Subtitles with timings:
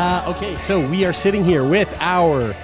[0.00, 2.54] Uh, okay, so we are sitting here with our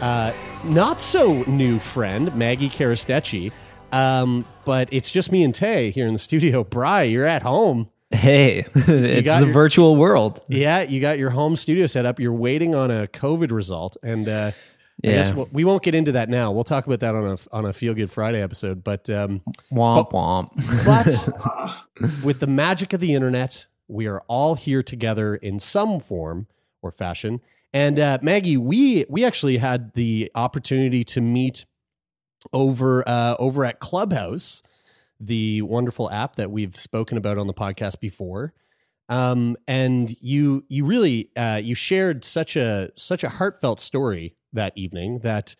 [0.00, 0.32] uh,
[0.64, 3.52] not so new friend, Maggie Keresteci.
[3.92, 6.64] Um, but it's just me and Tay here in the studio.
[6.78, 7.90] Bry, you're at home.
[8.10, 10.44] Hey, it's the your- virtual world.
[10.48, 12.18] Yeah, you got your home studio set up.
[12.18, 15.12] You're waiting on a COVID result, and uh, I Yeah.
[15.12, 16.50] guess we'll, we won't get into that now.
[16.50, 18.82] We'll talk about that on a on a Feel Good Friday episode.
[18.82, 19.42] But um,
[19.72, 20.50] Womp womp.
[20.84, 26.48] but with the magic of the internet, we are all here together in some form
[26.82, 27.40] or fashion.
[27.72, 31.64] And uh, Maggie, we we actually had the opportunity to meet
[32.52, 34.62] over uh, over at Clubhouse,
[35.20, 38.52] the wonderful app that we've spoken about on the podcast before.
[39.08, 44.72] Um, and you you really uh, you shared such a such a heartfelt story that
[44.76, 45.54] evening that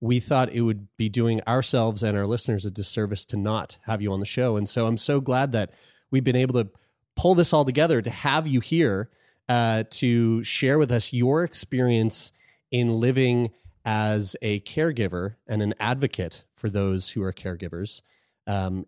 [0.00, 4.02] we thought it would be doing ourselves and our listeners a disservice to not have
[4.02, 4.56] you on the show.
[4.56, 5.70] And so I'm so glad that
[6.10, 6.70] we've been able to
[7.16, 9.10] pull this all together to have you here
[9.48, 12.32] uh, to share with us your experience
[12.70, 13.50] in living
[13.84, 18.02] as a caregiver and an advocate for those who are caregivers.
[18.46, 18.86] Um,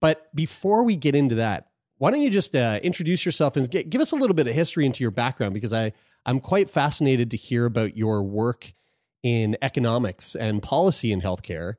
[0.00, 1.68] but before we get into that,
[1.98, 4.54] why don't you just uh, introduce yourself and get, give us a little bit of
[4.54, 5.92] history into your background because I
[6.24, 8.74] I'm quite fascinated to hear about your work
[9.22, 11.74] in economics and policy in healthcare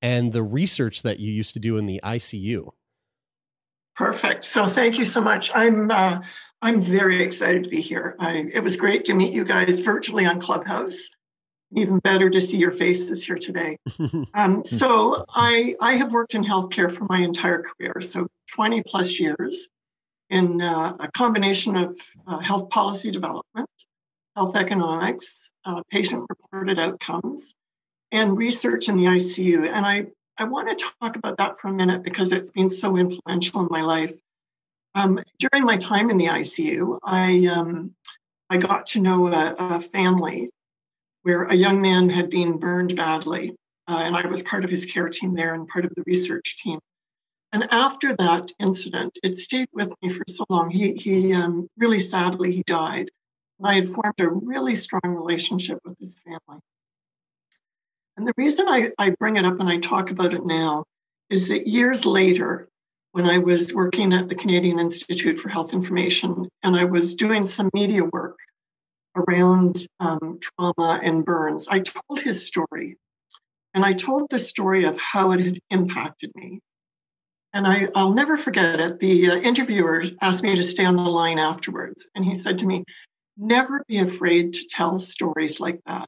[0.00, 2.72] and the research that you used to do in the ICU.
[3.96, 4.44] Perfect.
[4.44, 5.50] So thank you so much.
[5.54, 6.20] I'm uh,
[6.62, 8.16] I'm very excited to be here.
[8.20, 11.08] I, it was great to meet you guys virtually on Clubhouse.
[11.74, 13.78] Even better to see your faces here today.
[14.34, 19.20] Um, so I I have worked in healthcare for my entire career, so 20 plus
[19.20, 19.68] years,
[20.30, 23.68] in uh, a combination of uh, health policy development,
[24.36, 27.54] health economics, uh, patient reported outcomes,
[28.10, 29.68] and research in the ICU.
[29.68, 30.06] And I
[30.38, 33.68] I want to talk about that for a minute because it's been so influential in
[33.70, 34.14] my life.
[34.94, 37.94] Um, during my time in the ICU, I um,
[38.50, 40.50] I got to know a, a family
[41.22, 43.54] where a young man had been burned badly,
[43.88, 46.58] uh, and I was part of his care team there and part of the research
[46.62, 46.78] team.
[47.52, 50.70] And after that incident, it stayed with me for so long.
[50.70, 53.10] He he um, really sadly he died.
[53.58, 56.60] And I had formed a really strong relationship with his family.
[58.16, 60.84] And the reason I, I bring it up and I talk about it now
[61.30, 62.68] is that years later,
[63.12, 67.44] when I was working at the Canadian Institute for Health Information and I was doing
[67.44, 68.38] some media work
[69.16, 72.96] around um, trauma and burns, I told his story.
[73.74, 76.60] And I told the story of how it had impacted me.
[77.54, 78.98] And I, I'll never forget it.
[78.98, 82.06] The uh, interviewer asked me to stay on the line afterwards.
[82.14, 82.84] And he said to me,
[83.38, 86.06] Never be afraid to tell stories like that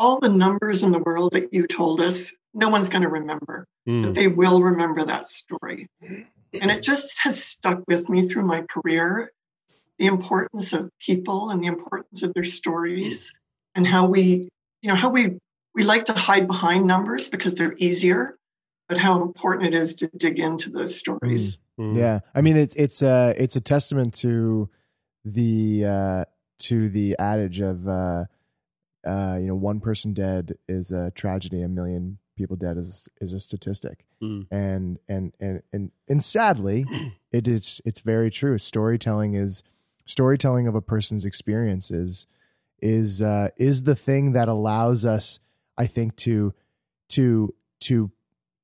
[0.00, 3.66] all the numbers in the world that you told us, no one's going to remember,
[4.02, 5.88] but they will remember that story.
[6.02, 9.30] And it just has stuck with me through my career
[9.98, 13.30] the importance of people and the importance of their stories
[13.74, 14.48] and how we,
[14.80, 15.38] you know, how we,
[15.74, 18.38] we like to hide behind numbers because they're easier,
[18.88, 21.58] but how important it is to dig into those stories.
[21.78, 24.68] Yeah, I mean it's it's uh it's a testament to
[25.24, 26.24] the uh
[26.60, 28.24] to the adage of uh
[29.06, 33.32] uh you know one person dead is a tragedy, a million people dead is is
[33.34, 34.46] a statistic, Mm.
[34.50, 36.84] and and and and and sadly,
[37.32, 38.58] it is it's very true.
[38.58, 39.62] Storytelling is
[40.04, 42.26] storytelling of a person's experiences
[42.82, 45.38] is is uh, is the thing that allows us,
[45.76, 46.54] I think, to
[47.10, 48.10] to to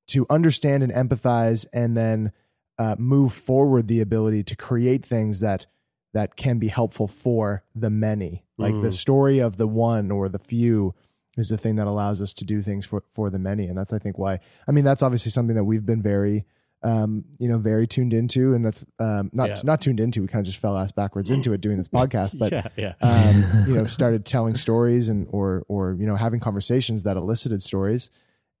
[0.07, 2.31] to understand and empathize, and then
[2.79, 5.65] uh, move forward the ability to create things that
[6.13, 8.43] that can be helpful for the many.
[8.57, 8.93] Like the Mm.
[8.93, 10.95] story of the one or the few
[11.37, 13.93] is the thing that allows us to do things for for the many, and that's
[13.93, 14.39] I think why.
[14.67, 16.45] I mean, that's obviously something that we've been very
[16.83, 19.55] um, you know, very tuned into, and that's um, not Yeah.
[19.63, 20.21] not tuned into.
[20.21, 22.93] We kind of just fell ass backwards into it doing this podcast, but yeah, yeah.
[23.01, 27.63] um, you know, started telling stories and or or you know having conversations that elicited
[27.63, 28.11] stories,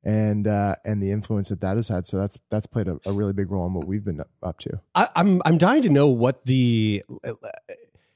[0.07, 2.07] and uh, and the influence that that has had.
[2.07, 4.79] So that's that's played a, a really big role in what we've been up to.
[4.95, 7.03] I, I'm I'm dying to know what the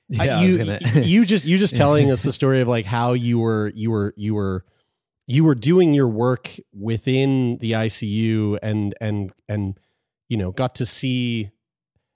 [0.10, 2.68] Yeah, I- I you was gonna- you just you just telling us the story of
[2.68, 4.66] like how you were you were you were
[5.28, 9.78] you were doing your work within the ICU and and and
[10.30, 11.52] you know got to see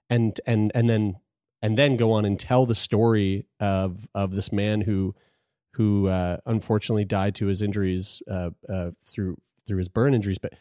[0.10, 1.16] and and and then
[1.62, 5.14] and then go on and tell the story of of this man who
[5.74, 10.54] who uh, unfortunately died to his injuries uh, uh, through through his burn injuries but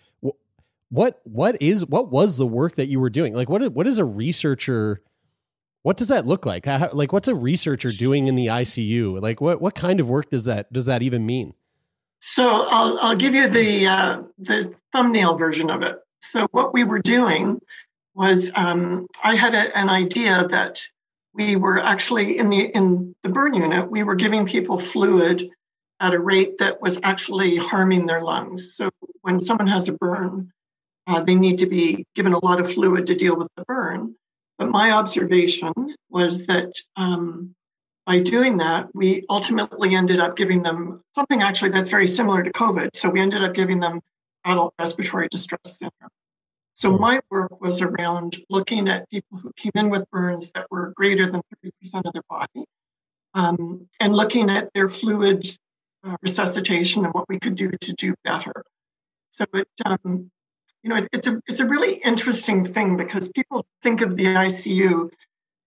[0.95, 3.35] what what is what was the work that you were doing?
[3.35, 5.03] Like what what is a researcher
[5.83, 6.65] what does that look like?
[6.65, 10.31] How, like what's a researcher doing in the ICU like what what kind of work
[10.31, 11.55] does that does that even mean?
[12.21, 15.97] So I'll, I'll give you the uh, the thumbnail version of it.
[16.21, 17.61] So what we were doing
[18.15, 20.81] was um, I had a, an idea that
[21.35, 25.51] we were actually in the in the burn unit we were giving people fluid
[26.05, 28.77] at a rate that was actually harming their lungs.
[28.77, 28.91] So
[29.23, 30.53] when someone has a burn,
[31.07, 34.15] uh, they need to be given a lot of fluid to deal with the burn.
[34.59, 35.73] But my observation
[36.11, 37.55] was that um,
[38.05, 42.53] by doing that, we ultimately ended up giving them something actually that's very similar to
[42.53, 42.91] COVID.
[42.95, 44.01] So we ended up giving them
[44.45, 46.11] adult respiratory distress syndrome.
[46.75, 50.93] So my work was around looking at people who came in with burns that were
[50.97, 52.67] greater than 30% of their body
[53.33, 55.47] um, and looking at their fluid
[56.05, 58.53] uh, resuscitation and what we could do to do better.
[59.31, 60.31] So it, um,
[60.83, 64.27] you know, it, it's a it's a really interesting thing because people think of the
[64.27, 65.11] ICU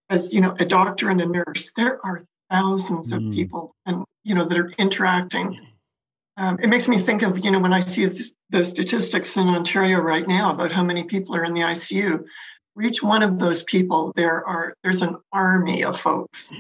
[0.09, 1.71] as you know a doctor and a nurse.
[1.75, 3.33] There are thousands of Mm.
[3.33, 5.59] people, and you know that are interacting.
[6.37, 8.05] Um, it makes me think of you know when I see
[8.49, 12.25] the statistics in Ontario right now about how many people are in the ICU.
[12.77, 16.53] For each one of those people, there are there's an army of folks,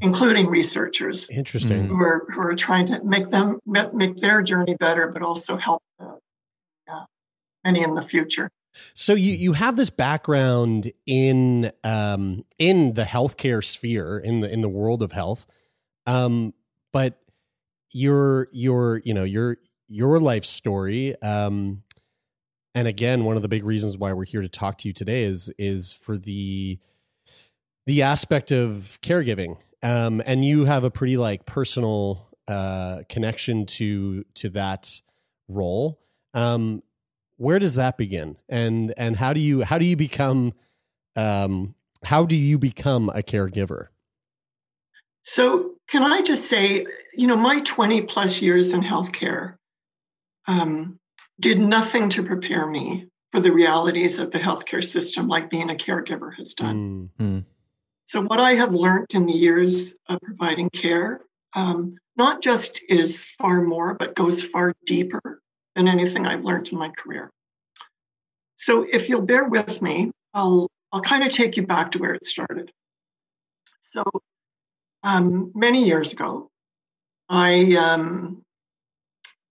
[0.00, 1.88] including researchers, interesting.
[1.88, 5.56] Who are who are trying to make them make make their journey better, but also
[5.56, 6.12] help uh,
[6.86, 7.06] yeah,
[7.64, 8.48] many in the future.
[8.94, 14.60] So you you have this background in um in the healthcare sphere in the in
[14.60, 15.46] the world of health,
[16.06, 16.54] um,
[16.92, 17.18] but
[17.90, 19.56] your your you know your
[19.88, 21.82] your life story um
[22.76, 25.22] and again one of the big reasons why we're here to talk to you today
[25.22, 26.78] is is for the
[27.86, 29.56] the aspect of caregiving.
[29.82, 35.00] Um and you have a pretty like personal uh connection to to that
[35.48, 35.98] role.
[36.34, 36.82] Um
[37.38, 38.36] where does that begin?
[38.48, 40.52] And and how do you how do you become
[41.16, 41.74] um
[42.04, 43.88] how do you become a caregiver?
[45.22, 49.56] So, can I just say, you know, my 20 plus years in healthcare
[50.46, 51.00] um,
[51.40, 55.74] did nothing to prepare me for the realities of the healthcare system like being a
[55.74, 57.10] caregiver has done.
[57.20, 57.44] Mm,
[58.04, 61.20] So, what I have learned in the years of providing care
[61.54, 65.40] um, not just is far more, but goes far deeper
[65.74, 67.30] than anything I've learned in my career.
[68.54, 72.14] So, if you'll bear with me, I'll I'll kind of take you back to where
[72.14, 72.70] it started.
[73.80, 74.04] So,
[75.02, 76.50] um, many years ago,
[77.28, 78.42] I um,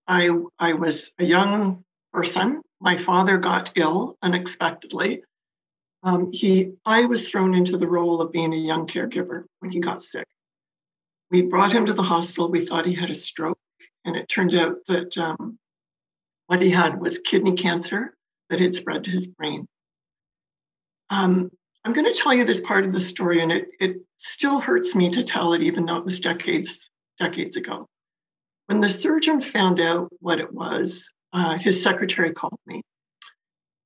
[0.08, 0.30] I
[0.60, 2.62] I was a young person.
[2.80, 5.24] My father got ill unexpectedly.
[6.04, 9.80] Um, he I was thrown into the role of being a young caregiver when he
[9.80, 10.28] got sick.
[11.32, 12.50] We brought him to the hospital.
[12.50, 13.60] We thought he had a stroke,
[14.06, 15.58] and it turned out that um,
[16.48, 18.16] what he had was kidney cancer
[18.50, 19.68] that had spread to his brain.
[21.10, 21.50] Um,
[21.84, 24.96] I'm going to tell you this part of the story, and it, it still hurts
[24.96, 26.90] me to tell it, even though it was decades
[27.20, 27.88] decades ago.
[28.68, 32.82] When the surgeon found out what it was, uh, his secretary called me.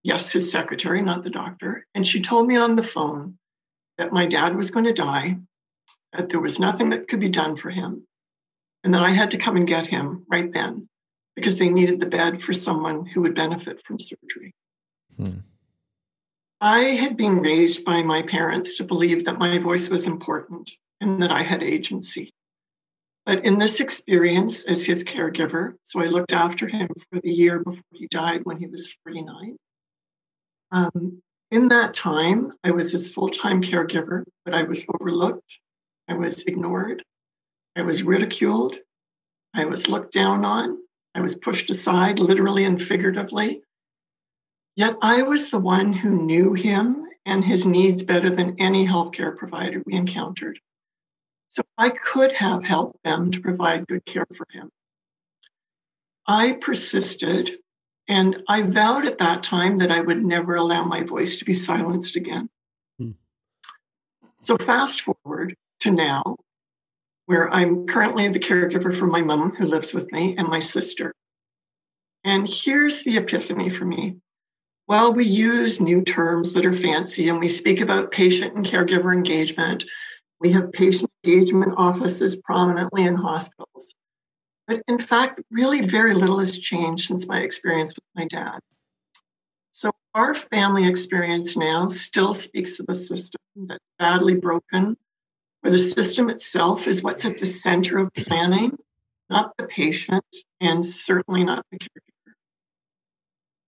[0.04, 1.86] Yes, his secretary, not the doctor.
[1.94, 3.38] And she told me on the phone
[3.98, 5.38] that my dad was going to die,
[6.14, 8.08] that there was nothing that could be done for him,
[8.84, 10.88] and that I had to come and get him right then
[11.36, 14.54] because they needed the bed for someone who would benefit from surgery.
[16.62, 21.22] I had been raised by my parents to believe that my voice was important and
[21.22, 22.34] that I had agency.
[23.30, 27.60] But in this experience as his caregiver, so I looked after him for the year
[27.60, 29.56] before he died when he was 49.
[30.72, 31.22] Um,
[31.52, 35.60] in that time, I was his full time caregiver, but I was overlooked.
[36.08, 37.04] I was ignored.
[37.76, 38.80] I was ridiculed.
[39.54, 40.80] I was looked down on.
[41.14, 43.62] I was pushed aside, literally and figuratively.
[44.76, 49.38] Yet I was the one who knew him and his needs better than any healthcare
[49.38, 50.60] provider we encountered.
[51.50, 54.70] So I could have helped them to provide good care for him.
[56.28, 57.58] I persisted
[58.08, 61.54] And I vowed at that time that I would never allow my voice to be
[61.54, 62.50] silenced again.
[62.98, 63.12] Hmm.
[64.42, 66.38] So, fast forward to now,
[67.28, 71.14] where I'm currently the caregiver for my mom who lives with me and my sister.
[72.24, 74.18] And here's the epiphany for me.
[74.88, 79.14] While we use new terms that are fancy and we speak about patient and caregiver
[79.14, 79.86] engagement,
[80.40, 83.94] we have patient engagement offices prominently in hospitals.
[84.68, 88.60] But in fact, really very little has changed since my experience with my dad.
[89.72, 94.98] So our family experience now still speaks of a system that's badly broken,
[95.62, 98.78] where the system itself is what's at the center of planning,
[99.30, 100.24] not the patient,
[100.62, 102.34] and certainly not the caregiver.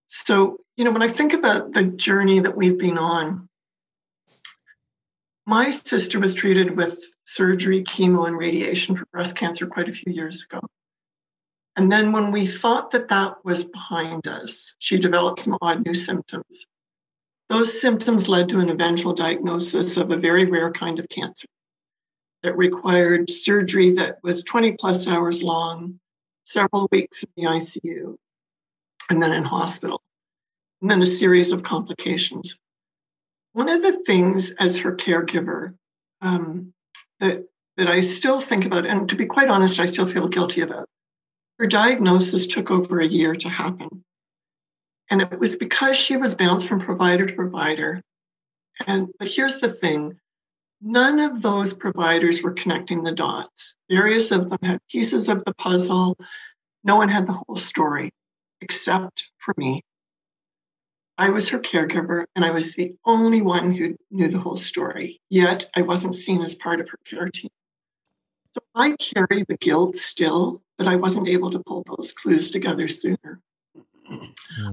[0.06, 3.48] So, you know, when I think about the journey that we've been on,
[5.46, 10.12] my sister was treated with surgery, chemo, and radiation for breast cancer quite a few
[10.12, 10.60] years ago.
[11.76, 15.94] And then when we thought that that was behind us, she developed some odd new
[15.94, 16.66] symptoms.
[17.48, 21.48] Those symptoms led to an eventual diagnosis of a very rare kind of cancer
[22.42, 25.98] that required surgery that was 20 plus hours long,
[26.44, 28.16] several weeks in the ICU,
[29.10, 30.02] and then in hospital,
[30.80, 32.56] and then a series of complications.
[33.52, 35.74] One of the things as her caregiver
[36.20, 36.72] um,
[37.20, 37.44] that,
[37.76, 40.88] that I still think about, and to be quite honest, I still feel guilty about,
[41.58, 44.04] her diagnosis took over a year to happen.
[45.10, 48.02] And it was because she was bounced from provider to provider.
[48.86, 50.18] And but here's the thing
[50.80, 53.76] none of those providers were connecting the dots.
[53.90, 56.16] Various of them had pieces of the puzzle.
[56.82, 58.12] No one had the whole story
[58.62, 59.82] except for me.
[61.18, 65.20] I was her caregiver, and I was the only one who knew the whole story.
[65.30, 67.50] Yet I wasn't seen as part of her care team.
[68.52, 72.88] So I carry the guilt still that I wasn't able to pull those clues together
[72.88, 73.40] sooner.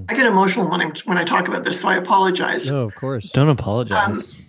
[0.08, 2.68] I get emotional when I when I talk about this, so I apologize.
[2.68, 3.30] No, of course.
[3.30, 4.32] Don't apologize.
[4.32, 4.44] Um,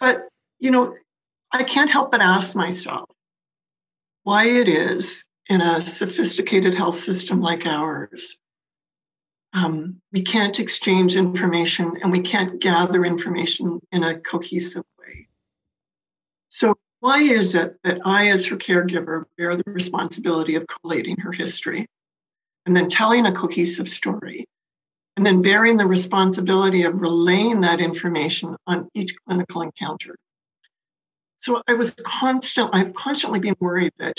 [0.00, 0.28] but
[0.58, 0.94] you know,
[1.52, 3.08] I can't help but ask myself
[4.24, 8.36] why it is in a sophisticated health system like ours,
[9.56, 15.28] um, we can't exchange information and we can't gather information in a cohesive way.
[16.48, 21.32] So why is it that I, as her caregiver, bear the responsibility of collating her
[21.32, 21.86] history
[22.66, 24.46] and then telling a cohesive story
[25.16, 30.16] and then bearing the responsibility of relaying that information on each clinical encounter?
[31.38, 34.16] So I was constant, I've constantly been worried that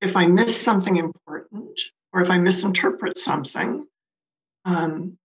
[0.00, 1.80] if I miss something important
[2.12, 3.86] or if I misinterpret something,
[4.64, 5.18] um,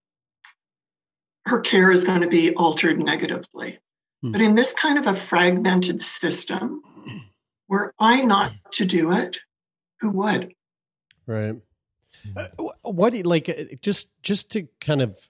[1.46, 3.78] her care is going to be altered negatively.
[4.22, 4.32] Hmm.
[4.32, 6.82] But in this kind of a fragmented system,
[7.68, 9.38] were I not to do it,
[10.00, 10.52] who would?
[11.26, 11.56] Right.
[12.36, 12.46] Uh,
[12.82, 15.28] what like uh, just just to kind of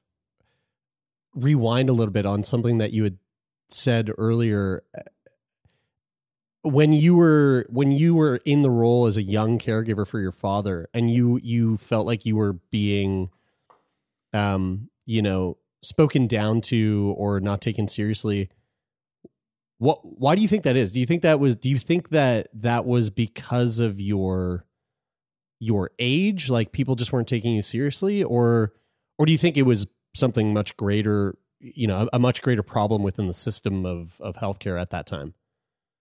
[1.35, 3.19] rewind a little bit on something that you had
[3.69, 5.03] said earlier uh,
[6.63, 10.33] when you were when you were in the role as a young caregiver for your
[10.33, 13.31] father and you you felt like you were being
[14.39, 18.49] um you know spoken down to or not taken seriously
[19.79, 20.01] what?
[20.03, 20.93] Why do you think that is?
[20.93, 21.57] Do you think that was?
[21.57, 24.67] Do you think that that was because of your
[25.61, 26.51] your age?
[26.51, 28.75] Like people just weren't taking you seriously, or
[29.19, 31.39] or do you think it was something much greater?
[31.61, 35.07] You know, a, a much greater problem within the system of of healthcare at that
[35.07, 35.35] time.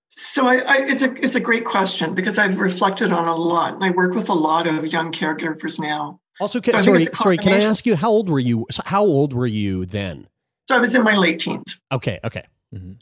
[0.10, 3.76] So I, I, it's a it's a great question because I've reflected on a lot,
[3.76, 6.20] and I work with a lot of young caregivers now.
[6.40, 7.38] Also, can, so sorry, sorry.
[7.38, 8.68] Can I ask you how old were you?
[8.86, 10.28] How old were you then?
[10.68, 11.80] So I was in my late teens.
[11.92, 12.44] Okay, okay.
[12.74, 12.94] Mm-hmm.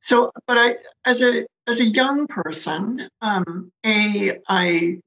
[0.00, 5.00] So, but I, as a as a young person, um, a I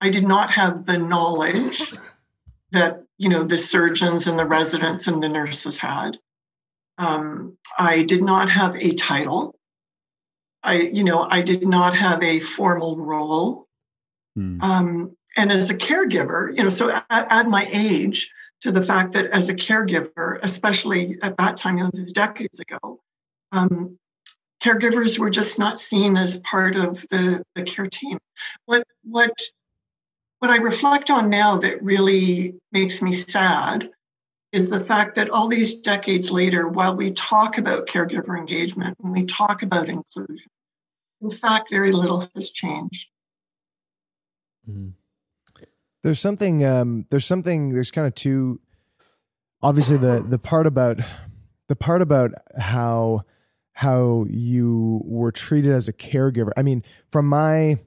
[0.00, 1.92] I did not have the knowledge
[2.72, 6.18] that you know the surgeons and the residents and the nurses had.
[6.98, 9.56] Um, I did not have a title.
[10.62, 13.66] I you know I did not have a formal role.
[14.36, 14.60] Hmm.
[14.60, 18.30] Um, and as a caregiver, you know, so at my age,
[18.62, 23.00] to the fact that as a caregiver, especially at that time, you know, decades ago,
[23.50, 23.98] um,
[24.62, 28.18] caregivers were just not seen as part of the, the care team.
[28.66, 29.32] What what
[30.38, 33.90] what I reflect on now that really makes me sad
[34.52, 39.12] is the fact that all these decades later, while we talk about caregiver engagement and
[39.12, 40.50] we talk about inclusion,
[41.20, 43.08] in fact, very little has changed.
[44.68, 44.90] Mm-hmm.
[46.02, 46.64] There's something.
[46.64, 47.70] Um, there's something.
[47.70, 48.60] There's kind of two.
[49.62, 50.98] Obviously, the the part about
[51.68, 53.22] the part about how
[53.72, 56.50] how you were treated as a caregiver.
[56.56, 57.78] I mean, from my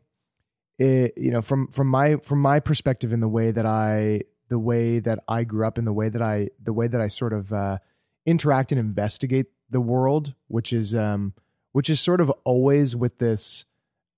[0.77, 4.21] it, eh, you know from from my from my perspective in the way that I
[4.49, 7.07] the way that I grew up and the way that I the way that I
[7.07, 7.77] sort of uh,
[8.25, 11.33] interact and investigate the world, which is um,
[11.71, 13.65] which is sort of always with this.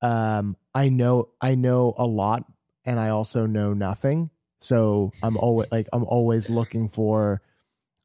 [0.01, 2.44] Um, I know I know a lot,
[2.88, 4.32] and I also know nothing.
[4.60, 7.41] So I'm always like I'm always looking for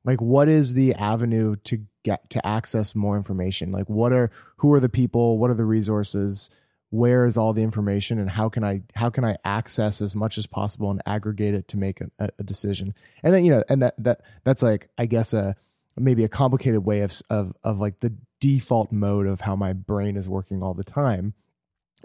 [0.04, 3.72] like what is the avenue to get to access more information?
[3.72, 5.38] Like what are who are the people?
[5.38, 6.50] What are the resources?
[6.90, 8.18] Where is all the information?
[8.18, 11.68] And how can i how can i access as much as possible and aggregate it
[11.68, 12.92] to make a, a decision?
[13.22, 15.56] And then you know and that that that's like i guess a
[15.96, 20.16] maybe a complicated way of of of like the default mode of how my brain
[20.16, 21.32] is working all the time.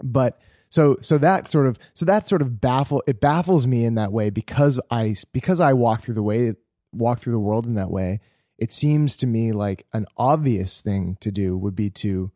[0.02, 3.94] But so so that sort of so that sort of baffle it baffles me in
[3.94, 6.52] that way because i because i walk through the way
[6.92, 8.20] walk through the world in that way
[8.58, 12.30] it seems to me like an obvious thing to do would be to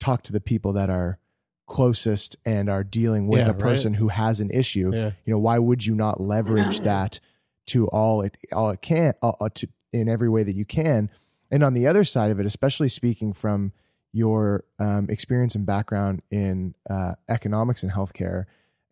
[0.00, 1.18] talk to the people that are
[1.66, 3.98] closest and are dealing with Yeah, a person right.
[3.98, 5.12] who has an issue Yeah.
[5.24, 7.20] you know why would you not leverage that
[7.68, 11.10] to all it all it can uh, uh, to in every way that you can
[11.50, 13.72] and on the other side of it especially speaking from
[14.14, 18.44] your um, experience and background in uh, economics and healthcare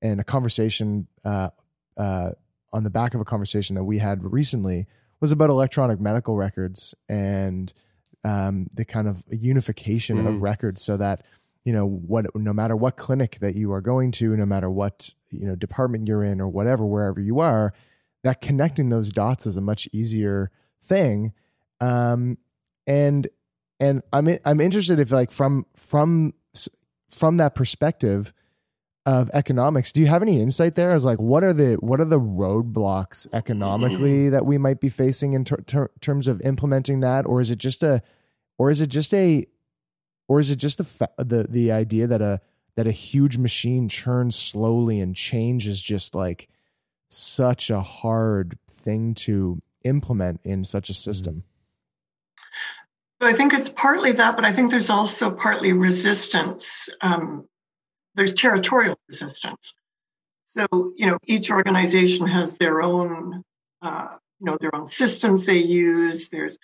[0.03, 1.49] and a conversation uh,
[1.97, 2.33] uh,
[2.73, 4.85] on the back of a conversation that we had recently
[5.21, 7.73] was about electronic medical records and
[8.25, 10.27] um, the kind of unification Mhm.
[10.29, 11.25] of records so that
[11.65, 15.11] you know what no matter what clinic that you are going to no matter what
[15.31, 17.73] you know department you're in or whatever wherever you are
[18.25, 20.51] that connecting those dots is a much easier
[20.83, 21.33] thing
[21.81, 22.37] um
[22.89, 23.29] and
[23.83, 26.33] and i'm i'm interested if like from from
[27.11, 28.33] from that perspective
[29.05, 32.05] of economics do you have any insight there as like what are the what are
[32.05, 34.31] the roadblocks economically mm.
[34.31, 37.27] that we might be facing in ter- ter- terms of implementing that?
[37.27, 38.01] Or is it just a
[38.59, 39.45] or is it just a
[40.29, 42.41] or is it just the fa- the the idea that a
[42.77, 46.49] that a huge machine churns slowly and change is just like
[47.09, 50.97] such a hard thing to implement in such a mm.
[50.97, 51.43] system
[53.23, 56.89] So I think it's partly that, but I think there's also partly resistance.
[57.03, 57.47] Um,
[58.17, 59.75] there's territorial resistance.
[60.45, 63.45] So you know, each organization has their own,
[63.81, 64.09] uh,
[64.41, 66.31] you know, their own systems they use.
[66.31, 66.59] There's,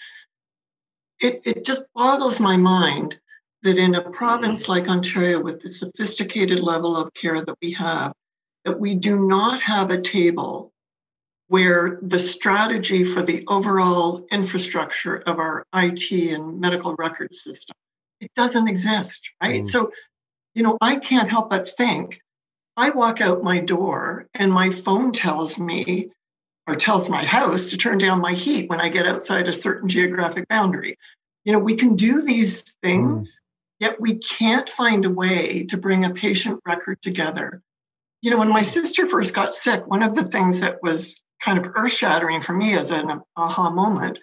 [1.21, 3.21] it it just boggles my mind
[3.63, 8.13] that in a province like Ontario, with the sophisticated level of care that we have,
[8.65, 10.73] that we do not have a table
[11.49, 17.75] where the strategy for the overall infrastructure of our IT and medical record system
[18.21, 19.63] it doesn't exist, right?
[19.63, 19.67] Mm.
[19.67, 19.93] So,
[20.55, 22.21] you know, I can't help but think
[22.77, 26.11] I walk out my door and my phone tells me
[26.67, 29.89] or tells my house to turn down my heat when I get outside a certain
[29.89, 30.97] geographic boundary.
[31.45, 33.41] You know, we can do these things,
[33.81, 37.63] yet we can't find a way to bring a patient record together.
[38.21, 41.59] You know, when my sister first got sick, one of the things that was kind
[41.59, 44.19] of earth shattering for me as an aha moment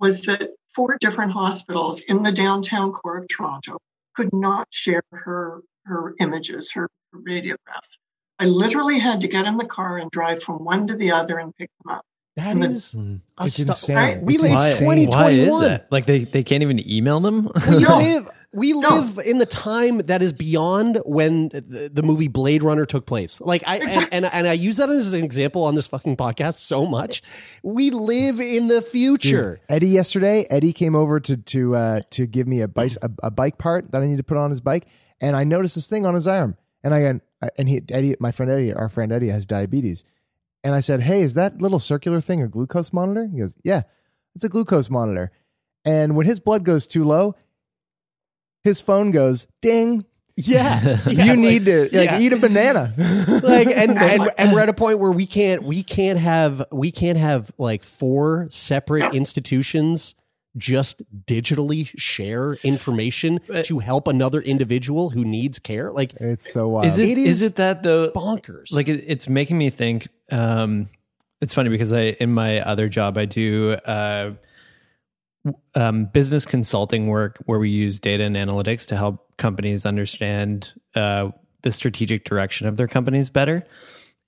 [0.00, 3.78] was that four different hospitals in the downtown core of Toronto
[4.14, 7.98] could not share her her images, her, her radiographs.
[8.38, 11.38] I literally had to get in the car and drive from one to the other
[11.38, 12.04] and pick them up.
[12.36, 12.94] That And the- is
[13.40, 14.20] it's stu- insane right?
[14.22, 14.86] We It's live Why, insane.
[14.86, 15.62] why is 2021.
[15.62, 15.86] that?
[15.92, 17.48] Like they, they can't even email them?
[17.70, 17.96] We No.
[17.96, 18.88] live we No.
[18.88, 23.40] live in the time that is beyond when the, the movie Blade Runner took place.
[23.40, 26.54] Like I and, and and I use that as an example on this fucking podcast
[26.54, 27.22] so much.
[27.62, 29.60] We live in the future.
[29.68, 33.30] Eddie yesterday, Eddie came over to to uh, to give me a bike a, a
[33.30, 34.86] bike part that I need to put on his bike,
[35.20, 37.20] and I noticed this thing on his arm, and I
[37.58, 40.04] and he Eddie, my friend Eddie, our friend Eddie has diabetes,
[40.64, 43.82] and I said, "Hey, is that little circular thing a glucose monitor?" He goes, "Yeah,
[44.34, 45.30] it's a glucose monitor,"
[45.84, 47.36] and when his blood goes too low,
[48.62, 50.04] his phone goes ding.
[50.36, 52.18] Yeah, Yeah, you like- need to like yeah.
[52.18, 52.92] eat a banana.
[53.44, 56.64] like and, oh and and we're at a point where we can't we can't have
[56.72, 60.14] we can't have like four separate institutions
[60.56, 66.86] just digitally share information to help another individual who needs care like it's so wild.
[66.86, 68.10] Is it, It is is it that though?
[68.10, 70.08] bonkers Like it, it's making me think.
[70.30, 70.88] Um,
[71.40, 74.32] it's funny because I in my other job I do uh,
[75.74, 81.30] um, business consulting work where we use data and analytics to help companies understand uh,
[81.62, 83.66] the strategic direction of their companies better.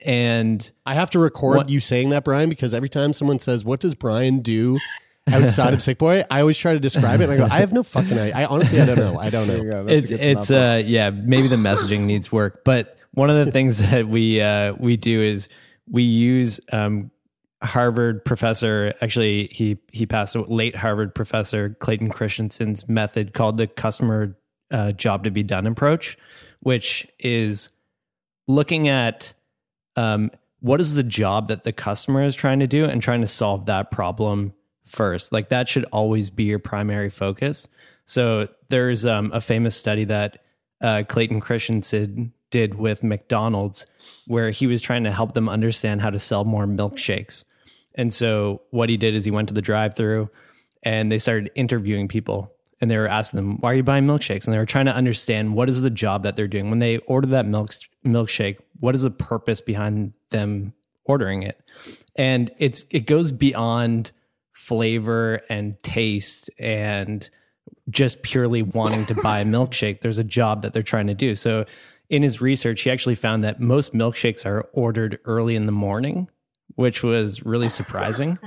[0.04, 3.64] And I have to record What- you saying that, Brian, because every time someone says,
[3.64, 4.78] "What does Brian do
[5.32, 7.72] outside of Sick Boy?" I always try to describe it, and I go, "I have
[7.72, 8.36] no fucking idea.
[8.36, 9.18] I honestly, I don't know.
[9.18, 9.84] I don't know." go.
[9.84, 13.36] That's it's a good it's uh yeah maybe the messaging needs work but one of
[13.36, 15.48] the things that we uh we do is
[15.90, 17.10] we use um
[17.62, 23.66] harvard professor actually he he passed away late harvard professor clayton christensen's method called the
[23.66, 24.36] customer
[24.70, 26.18] uh, job to be done approach
[26.60, 27.70] which is
[28.46, 29.32] looking at
[29.96, 33.26] um what is the job that the customer is trying to do and trying to
[33.26, 34.52] solve that problem
[34.86, 35.32] first.
[35.32, 37.68] Like that should always be your primary focus.
[38.04, 40.44] So there's um, a famous study that
[40.80, 43.86] uh, Clayton Christensen did with McDonald's
[44.26, 47.44] where he was trying to help them understand how to sell more milkshakes.
[47.94, 50.30] And so what he did is he went to the drive-through
[50.82, 54.44] and they started interviewing people and they were asking them, "Why are you buying milkshakes?"
[54.44, 56.98] And they were trying to understand what is the job that they're doing when they
[56.98, 57.70] order that milk
[58.04, 58.58] milkshake.
[58.80, 61.60] What is the purpose behind them ordering it?
[62.16, 64.10] And it's it goes beyond
[64.56, 67.28] flavor and taste and
[67.90, 70.00] just purely wanting to buy a milkshake.
[70.00, 71.34] There's a job that they're trying to do.
[71.34, 71.66] So
[72.08, 76.28] in his research, he actually found that most milkshakes are ordered early in the morning,
[76.74, 78.38] which was really surprising.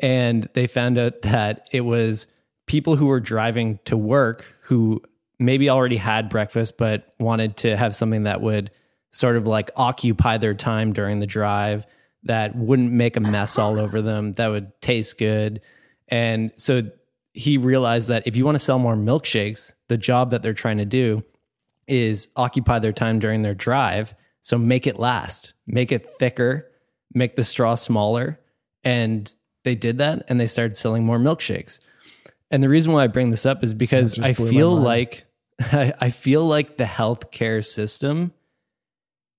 [0.00, 2.26] and they found out that it was
[2.66, 5.02] people who were driving to work who
[5.38, 8.70] maybe already had breakfast but wanted to have something that would
[9.10, 11.84] sort of like occupy their time during the drive
[12.24, 15.60] that wouldn't make a mess all over them that would taste good.
[16.08, 16.82] And so
[17.32, 20.78] he realized that if you want to sell more milkshakes the job that they're trying
[20.78, 21.24] to do
[21.86, 24.14] is occupy their time during their drive.
[24.40, 26.68] So make it last make it thicker
[27.14, 28.38] make the straw smaller.
[28.84, 29.32] And
[29.64, 31.78] they did that and they started selling more milkshakes.
[32.50, 35.24] And the reason why I bring this up is because I feel like
[35.60, 38.32] I, I feel like the healthcare system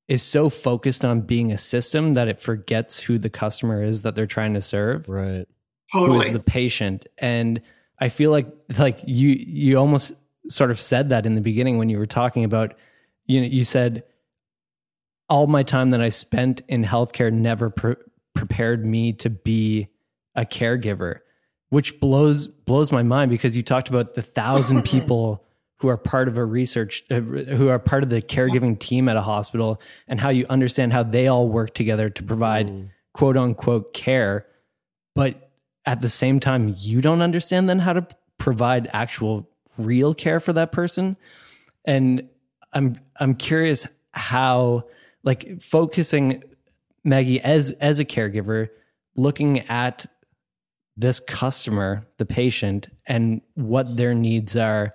[0.08, 4.16] is so focused on being a system that it forgets who the customer is that
[4.16, 5.08] they're trying to serve.
[5.08, 5.48] Right.
[5.92, 6.18] Totally.
[6.18, 7.08] Who is the patient.
[7.18, 7.62] And
[8.00, 10.14] I feel like like you you almost
[10.50, 12.76] sort of said that in the beginning when you were talking about
[13.26, 14.04] you know you said
[15.30, 17.96] all my time that I spent in healthcare never pre-
[18.34, 19.88] prepared me to be
[20.36, 21.20] a caregiver
[21.70, 25.46] which blows blows my mind because you talked about the thousand people
[25.78, 29.16] who are part of a research uh, who are part of the caregiving team at
[29.16, 32.90] a hospital and how you understand how they all work together to provide mm.
[33.14, 34.46] quote unquote care
[35.16, 35.52] but
[35.86, 38.06] at the same time you don't understand then how to
[38.38, 41.18] provide actual real care for that person
[41.86, 42.28] and
[42.74, 44.84] i'm i'm curious how
[45.24, 46.44] like focusing
[47.04, 48.70] maggie as as a caregiver
[49.16, 50.06] looking at
[50.96, 54.94] this customer, the patient, and what their needs are.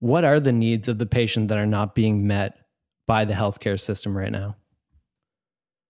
[0.00, 2.58] What are the needs of the patient that are not being met
[3.06, 4.56] by the healthcare system right now?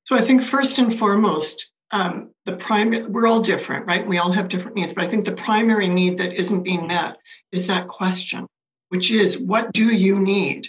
[0.04, 4.06] So I think first and foremost, um, the primary we're all different, right?
[4.06, 7.18] We all have different needs, but I think the primary need that isn't being met
[7.52, 8.46] is that question,
[8.88, 10.68] which is what do you need?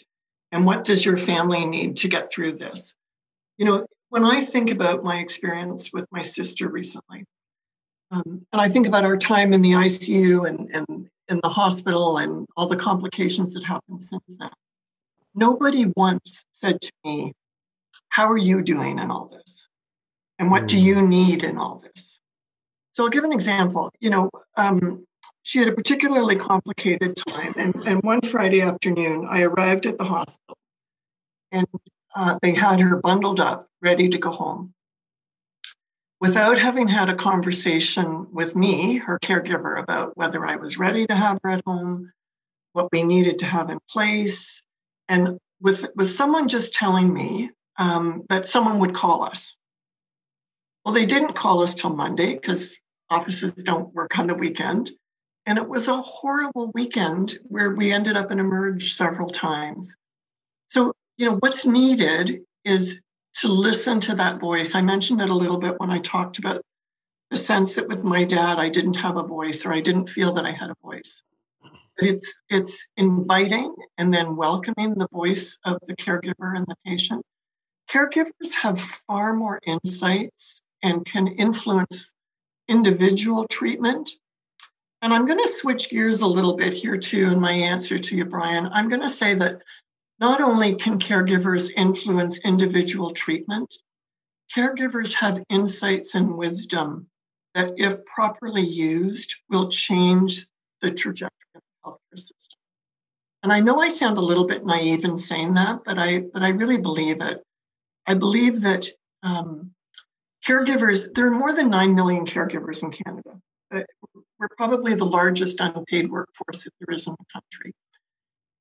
[0.52, 2.93] And what does your family need to get through this?
[3.58, 7.25] You know, when I think about my experience with my sister recently,
[8.12, 12.18] um, and I think about our time in the ICU and, and in the hospital
[12.18, 14.50] and all the complications that happened since then.
[15.36, 17.34] Nobody once said to me,
[18.10, 19.68] How are you doing in all this?
[20.39, 20.82] And what do mm.
[20.82, 22.20] you need in all this?
[22.92, 23.92] So I'll give an example.
[24.00, 25.06] You know, um,
[25.44, 27.54] she had a particularly complicated time.
[27.58, 30.58] And, and one Friday afternoon, I arrived at the hospital
[31.52, 31.68] and
[32.15, 34.74] uh, they had her bundled up, ready to go home
[36.20, 41.16] without having had a conversation with me, her caregiver, about whether I was ready to
[41.16, 42.12] have her at home,
[42.74, 44.64] what we needed to have in place,
[45.08, 49.56] and with with someone just telling me um, that someone would call us.
[50.84, 52.78] Well, they didn't call us till Monday because
[53.10, 54.92] offices don't work on the weekend.
[55.46, 59.96] And it was a horrible weekend where we ended up in emerge several times.
[60.68, 63.02] So, you know, what's needed is
[63.36, 64.76] to listen to that voice.
[64.76, 66.62] I mentioned it a little bit when I talked about
[67.30, 70.34] the sense that with my dad, I didn't have a voice or I didn't feel
[70.34, 71.24] that I had a voice.
[71.62, 77.24] But it's it's inviting and then welcoming the voice of the caregiver and the patient.
[77.89, 82.13] Caregivers have far more insights and can influence
[82.68, 84.12] individual treatment.
[85.02, 88.15] And I'm going to switch gears a little bit here too in my answer to
[88.15, 88.70] you, Brian.
[88.72, 89.62] I'm going to say that
[90.20, 93.74] not only can caregivers influence individual treatment,
[94.54, 97.08] caregivers have insights and wisdom
[97.54, 100.46] that, if properly used, will change
[100.82, 102.58] the trajectory of the healthcare system.
[103.44, 106.44] And I know I sound a little bit naive in saying that, but I but
[106.44, 107.42] I really believe it.
[108.06, 108.88] I believe that
[109.24, 109.72] um,
[110.46, 111.14] caregivers.
[111.14, 113.40] There are more than nine million caregivers in Canada.
[113.72, 113.82] Uh,
[114.40, 117.74] we're probably the largest unpaid workforce that there is in the country.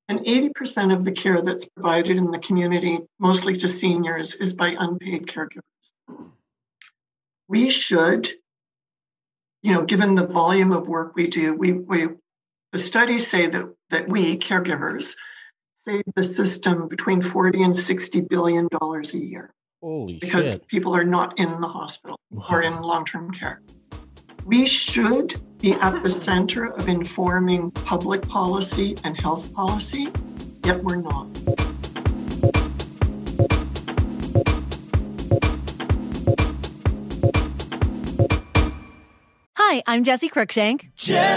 [0.09, 4.75] And 80% of the care that's provided in the community, mostly to seniors, is by
[4.79, 5.61] unpaid caregivers.
[7.47, 8.27] We should,
[9.61, 12.07] you know, given the volume of work we do, we, we
[12.71, 15.15] the studies say that, that we, caregivers,
[15.75, 19.53] save the system between 40 and 60 billion dollars a year.
[19.81, 20.67] Holy because shit.
[20.67, 22.19] people are not in the hospital
[22.49, 23.61] or in long term care.
[24.45, 30.07] We should be at the center of informing public policy and health policy,
[30.63, 31.27] yet we're not.
[39.57, 40.89] Hi, I'm Jessi Cruickshank.
[40.95, 41.35] Jessi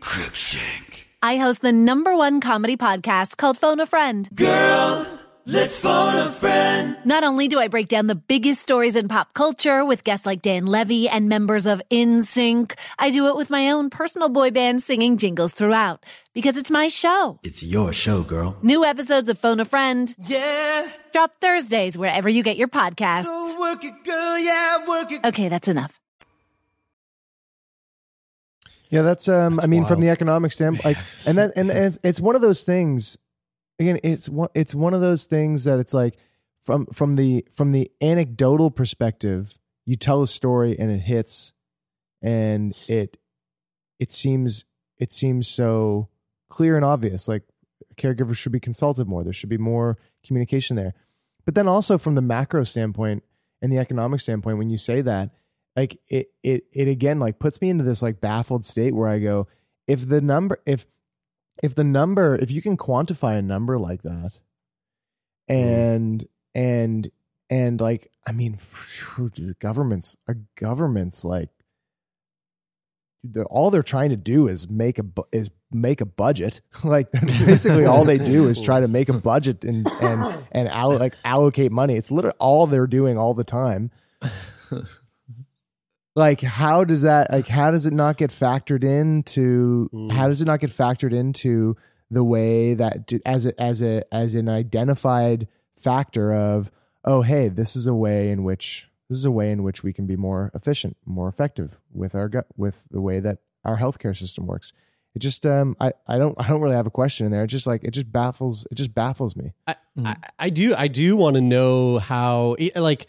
[0.00, 1.04] Cruickshank.
[1.22, 4.28] I host the number one comedy podcast called Phone a Friend.
[4.34, 5.06] Girl,
[5.46, 6.96] let's phone a friend.
[7.04, 10.42] Not only do I break down the biggest stories in pop culture with guests like
[10.42, 14.82] Dan Levy and members of NSYNC, I do it with my own personal boy band
[14.82, 17.40] singing jingles throughout because it's my show.
[17.42, 18.56] It's your show, girl.
[18.62, 20.88] New episodes of Phone a Friend Yeah.
[21.12, 23.24] drop Thursdays wherever you get your podcasts.
[23.24, 24.38] So work it, girl.
[24.38, 25.24] Yeah, work it.
[25.24, 25.98] Okay, that's enough.
[28.90, 31.86] Yeah, that's um That's I mean from the economic standpoint like and that and, and
[31.86, 33.16] it's, it's one of those things
[33.82, 36.16] again it's one it's one of those things that it's like
[36.60, 41.52] from from the from the anecdotal perspective you tell a story and it hits
[42.22, 43.18] and it
[43.98, 44.64] it seems
[44.98, 46.08] it seems so
[46.48, 47.42] clear and obvious like
[47.96, 49.24] caregivers should be consulted more.
[49.24, 50.94] There should be more communication there.
[51.44, 53.24] But then also from the macro standpoint
[53.60, 55.30] and the economic standpoint when you say that
[55.76, 59.18] like it it it again like puts me into this like baffled state where I
[59.18, 59.48] go,
[59.86, 60.86] if the number if
[61.62, 64.40] if the number if you can quantify a number like that,
[65.48, 65.54] mm-hmm.
[65.54, 67.10] and and
[67.48, 68.58] and like I mean,
[69.32, 71.50] dude, governments are governments like
[73.24, 76.60] they're, all they're trying to do is make a is make a budget.
[76.84, 80.98] like basically all they do is try to make a budget and and and allo-
[80.98, 81.94] like allocate money.
[81.94, 83.90] It's literally all they're doing all the time
[86.14, 90.46] like how does that like how does it not get factored into how does it
[90.46, 91.76] not get factored into
[92.10, 96.70] the way that as a as a as an identified factor of
[97.04, 99.92] oh hey this is a way in which this is a way in which we
[99.92, 104.16] can be more efficient more effective with our gut with the way that our healthcare
[104.16, 104.72] system works?
[105.14, 107.44] It just um i i don't i don't really have a question in there.
[107.44, 109.52] It just like it just baffles it just baffles me.
[109.66, 113.08] I, I, I do I do want to know how it- like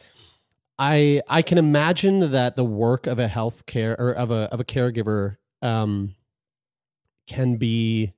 [0.80, 4.64] I I can imagine that the work of a healthcare or of a of a
[4.64, 6.16] caregiver um
[7.28, 8.14] can be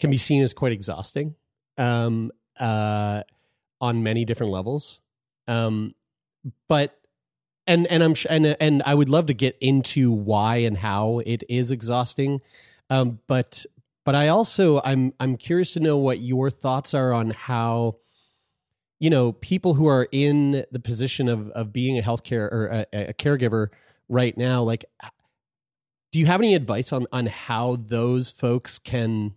[0.00, 1.36] can be seen as quite exhausting
[1.78, 3.22] um uh
[3.80, 5.00] on many different levels.
[5.46, 5.94] Um
[6.68, 6.98] but
[7.66, 11.44] and and I'm and and I would love to get into why and how it
[11.48, 12.40] is exhausting
[12.90, 13.64] um but
[14.04, 17.96] but I also I'm I'm curious to know what your thoughts are on how
[19.00, 23.10] you know people who are in the position of of being a healthcare or a,
[23.10, 23.68] a caregiver
[24.08, 25.08] right now like uh,
[26.12, 29.34] do you have any advice on on how those folks can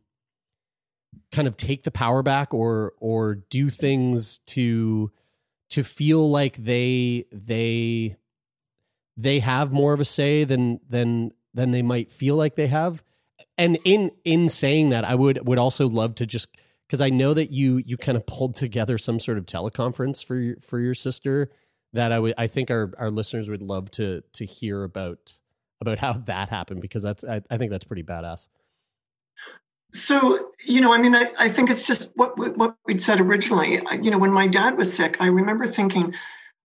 [1.31, 5.11] kind of take the power back or or do things to
[5.69, 8.15] to feel like they they
[9.15, 13.03] they have more of a say than than than they might feel like they have?
[13.57, 16.49] And in in saying that i would would also love to just
[16.87, 20.35] because i know that you you kind of pulled together some sort of teleconference for
[20.35, 21.51] your for your sister
[21.93, 25.33] that i would i think our our listeners would love to to hear about
[25.81, 28.49] about how that happened because that's i, I think that's pretty badass
[29.93, 33.21] So, you know, I mean, I, I think it's just what we- what we'd said
[33.21, 33.79] originally.
[33.87, 36.13] I- You know, when my dad was sick, I remember thinking,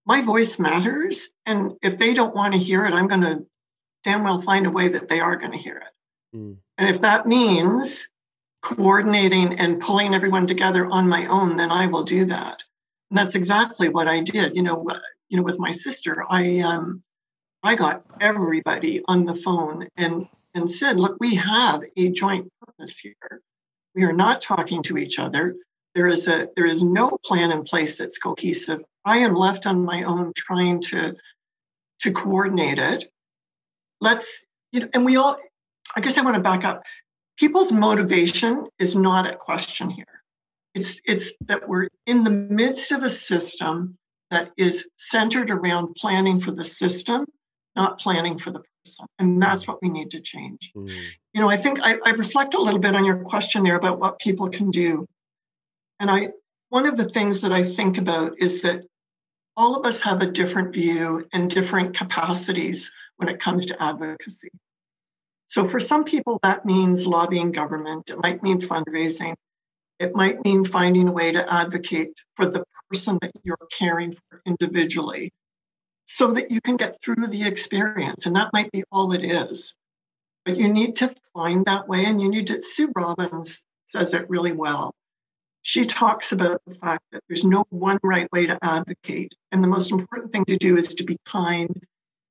[0.06, 3.46] my voice matters, and if they don't want to hear it, I'm going to
[4.02, 6.36] damn well find a way that they are going to hear it.
[6.36, 6.56] Mm.
[6.78, 8.08] And if that means
[8.62, 12.62] coordinating and pulling everyone together on my own, then I will do that.
[13.10, 14.56] And that's exactly what I did.
[14.56, 14.86] You know,
[15.28, 17.02] you know, with my sister, I um,
[17.62, 22.98] I got everybody on the phone and and said, look, we have a joint purpose
[22.98, 23.40] here.
[23.94, 25.56] We are not talking to each other.
[25.94, 28.80] There is a there is no plan in place that's cohesive.
[29.04, 31.14] I am left on my own trying to
[32.00, 33.10] to coordinate it.
[34.00, 35.36] Let's you know, and we all
[35.94, 36.82] I guess I want to back up.
[37.42, 40.22] People's motivation is not at question here.
[40.76, 43.98] It's it's that we're in the midst of a system
[44.30, 47.26] that is centered around planning for the system,
[47.74, 49.06] not planning for the person.
[49.18, 50.70] And that's what we need to change.
[50.72, 50.86] Hmm.
[50.86, 53.98] You know, I think I, I reflect a little bit on your question there about
[53.98, 55.04] what people can do.
[55.98, 56.28] And I
[56.68, 58.84] one of the things that I think about is that
[59.56, 64.50] all of us have a different view and different capacities when it comes to advocacy.
[65.52, 68.08] So for some people, that means lobbying government.
[68.08, 69.34] It might mean fundraising.
[69.98, 74.40] It might mean finding a way to advocate for the person that you're caring for
[74.46, 75.30] individually
[76.06, 78.24] so that you can get through the experience.
[78.24, 79.74] And that might be all it is.
[80.46, 84.30] But you need to find that way and you need to, Sue Robins says it
[84.30, 84.94] really well.
[85.62, 89.32] she talks about the fact that there's no one right way to advocate.
[89.52, 91.84] And the most important thing to do is to be kind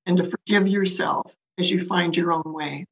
[0.06, 2.86] and to forgive yourself as you find your own way.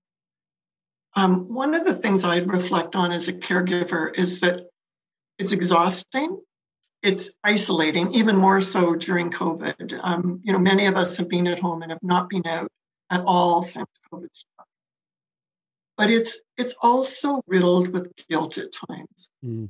[1.16, 4.68] Um, one of the things I'd reflect on as a caregiver is that
[5.38, 6.40] it's exhausting,
[7.02, 10.00] it's isolating, even more so during COVID.
[10.04, 12.70] Um, you know, many of us have been at home and have not been out
[13.10, 14.68] at all since COVID struck.
[15.98, 19.30] But it's it's also riddled with guilt at times.
[19.44, 19.70] Mm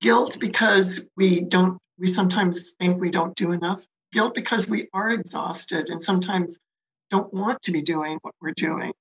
[0.00, 5.10] guilt because we don't we sometimes think we don't do enough guilt because we are
[5.10, 6.58] exhausted and sometimes
[7.10, 8.92] don't want to be doing what we're doing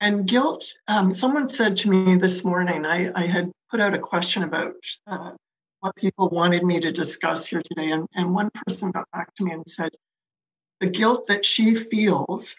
[0.00, 3.98] and guilt um, someone said to me this morning I, I had put out a
[3.98, 4.74] question about
[5.06, 5.32] uh,
[5.80, 9.44] what people wanted me to discuss here today and, and one person got back to
[9.44, 9.90] me and said
[10.80, 12.56] the guilt that she feels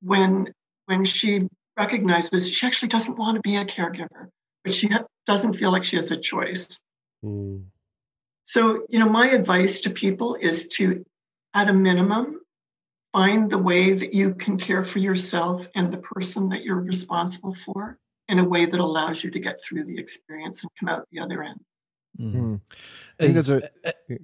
[0.00, 0.52] when
[0.86, 4.28] when she recognizes she actually doesn't want to be a caregiver
[4.64, 6.80] but she ha- doesn't feel like she has a choice.
[7.24, 7.64] Mm.
[8.44, 11.04] So, you know, my advice to people is to,
[11.54, 12.40] at a minimum,
[13.12, 17.54] find the way that you can care for yourself and the person that you're responsible
[17.54, 17.98] for
[18.28, 21.20] in a way that allows you to get through the experience and come out the
[21.20, 21.60] other end.
[22.18, 22.60] Mm.
[23.18, 23.68] As, a,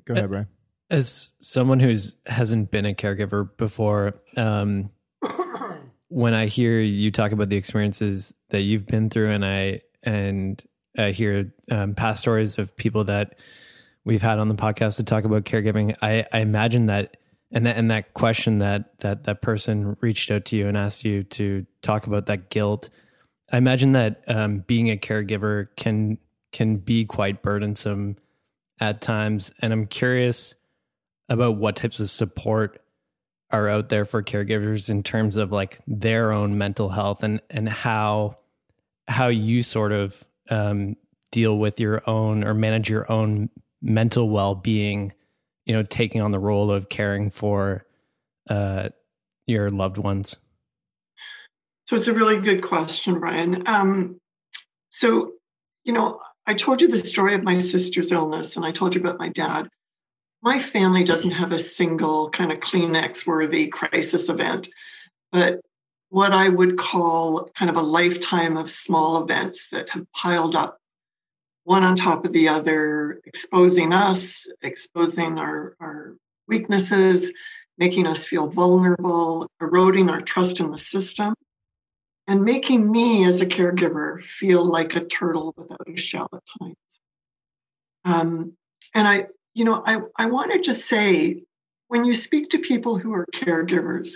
[0.05, 0.47] go ahead, Brian.
[0.91, 4.91] As someone who's hasn't been a caregiver before, um,
[6.09, 10.63] when I hear you talk about the experiences that you've been through, and I and
[10.97, 13.39] I hear um, past stories of people that
[14.05, 15.95] we've had on the podcast to talk about caregiving.
[16.01, 17.19] I, I imagine that
[17.53, 21.05] and that and that question that that that person reached out to you and asked
[21.05, 22.91] you to talk about that guilt.
[23.51, 26.19] I imagine that um, being a caregiver can
[26.53, 28.17] can be quite burdensome
[28.81, 30.55] at times, and I'm curious
[31.29, 32.83] about what types of support
[33.51, 37.69] are out there for caregivers in terms of like their own mental health and and
[37.69, 38.37] how
[39.07, 40.97] how you sort of um,
[41.31, 43.49] deal with your own or manage your own
[43.81, 45.13] mental well-being
[45.69, 47.87] you know taking on the role of caring for
[48.51, 48.89] uh,
[49.47, 50.37] your loved ones?
[51.85, 54.21] So it's a really good question brian um,
[54.91, 55.33] so
[55.85, 59.01] you know i told you the story of my sister's illness and i told you
[59.01, 59.69] about my dad.
[60.41, 64.69] My family doesn't have a single kind of kleenex worthy crisis event
[65.31, 65.61] but
[66.11, 70.79] what I would call kind of a lifetime of small events that have piled up
[71.69, 77.31] one on top of the other, exposing us, exposing our, our weaknesses,
[77.77, 81.35] making us feel vulnerable, eroding our trust in the system,
[82.27, 87.01] and making me as a caregiver feel like a turtle without a shell at times.
[88.07, 88.53] Um,
[88.95, 91.43] and I, you know, I, I want to just say
[91.89, 94.13] when you speak to people who are caregivers,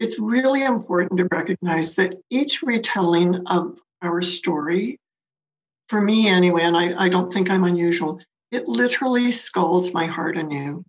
[0.00, 4.98] it's really important to recognize that each retelling of our story,
[5.88, 8.20] for me anyway, and I, I don't think I'm unusual,
[8.50, 10.84] it literally scalds my heart anew.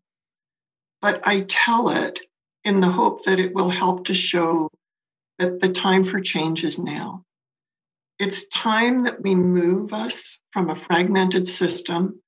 [1.02, 2.20] But I tell it
[2.64, 4.70] in the hope that it will help to show
[5.40, 7.24] that the time for change is now.
[8.20, 12.20] It's time that we move us from a fragmented system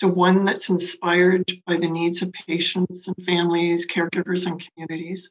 [0.00, 5.30] to one that's inspired by the needs of patients and families, caregivers, and communities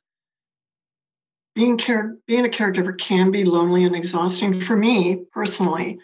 [1.58, 6.00] being care being a caregiver can be lonely and exhausting for me personally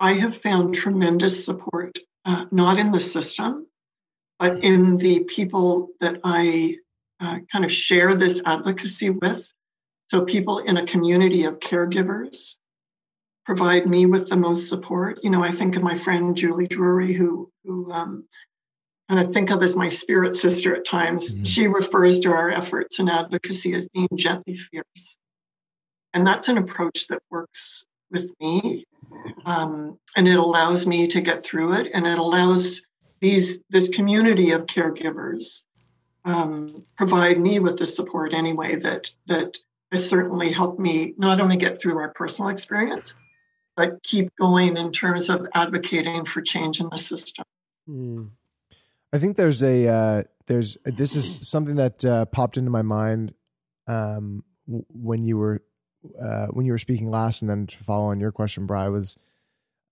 [0.00, 3.66] i have found tremendous support uh, not in the system
[4.38, 6.76] but in the people that i
[7.20, 9.52] uh, kind of share this advocacy with
[10.08, 12.56] so people in a community of caregivers
[13.44, 17.12] provide me with the most support you know i think of my friend julie drury
[17.12, 18.24] who who um,
[19.10, 21.34] and I think of as my spirit sister at times.
[21.34, 21.42] Mm-hmm.
[21.42, 25.18] She refers to our efforts and advocacy as being gently fierce.
[26.14, 28.84] And that's an approach that works with me.
[29.44, 31.88] Um, and it allows me to get through it.
[31.92, 32.80] And it allows
[33.20, 35.62] these this community of caregivers
[36.24, 39.58] um, provide me with the support anyway that that
[39.92, 43.14] has certainly helped me not only get through our personal experience,
[43.76, 47.44] but keep going in terms of advocating for change in the system.
[47.88, 48.30] Mm.
[49.12, 53.34] I think there's a uh, there's this is something that uh, popped into my mind
[53.86, 55.62] um, when you were
[56.20, 59.16] uh, when you were speaking last, and then to follow on your question, Bry was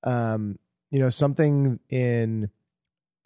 [0.04, 0.58] um,
[0.90, 2.50] you know something in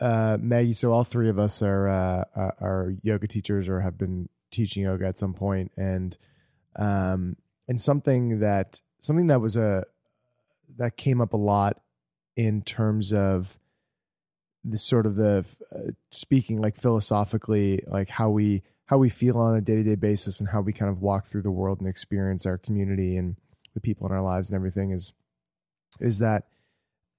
[0.00, 0.72] uh, Maggie.
[0.72, 2.24] So all three of us are uh,
[2.60, 6.16] are yoga teachers or have been teaching yoga at some point, and
[6.76, 7.36] um,
[7.68, 9.84] and something that something that was a
[10.76, 11.80] that came up a lot
[12.36, 13.58] in terms of
[14.64, 18.62] the sort of the uh, speaking like philosophically like how we
[18.92, 21.50] how we feel on a day-to-day basis and how we kind of walk through the
[21.50, 23.36] world and experience our community and
[23.72, 25.14] the people in our lives and everything is
[25.98, 26.48] is that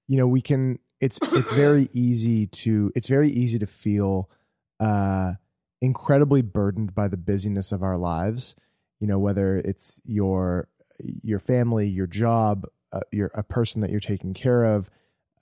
[0.06, 4.30] you know we can it's it's very easy to it's very easy to feel
[4.78, 5.32] uh,
[5.80, 8.54] incredibly burdened by the busyness of our lives.
[9.00, 10.68] You know, whether it's your
[11.00, 14.88] your family, your job, uh, you're a person that you're taking care of.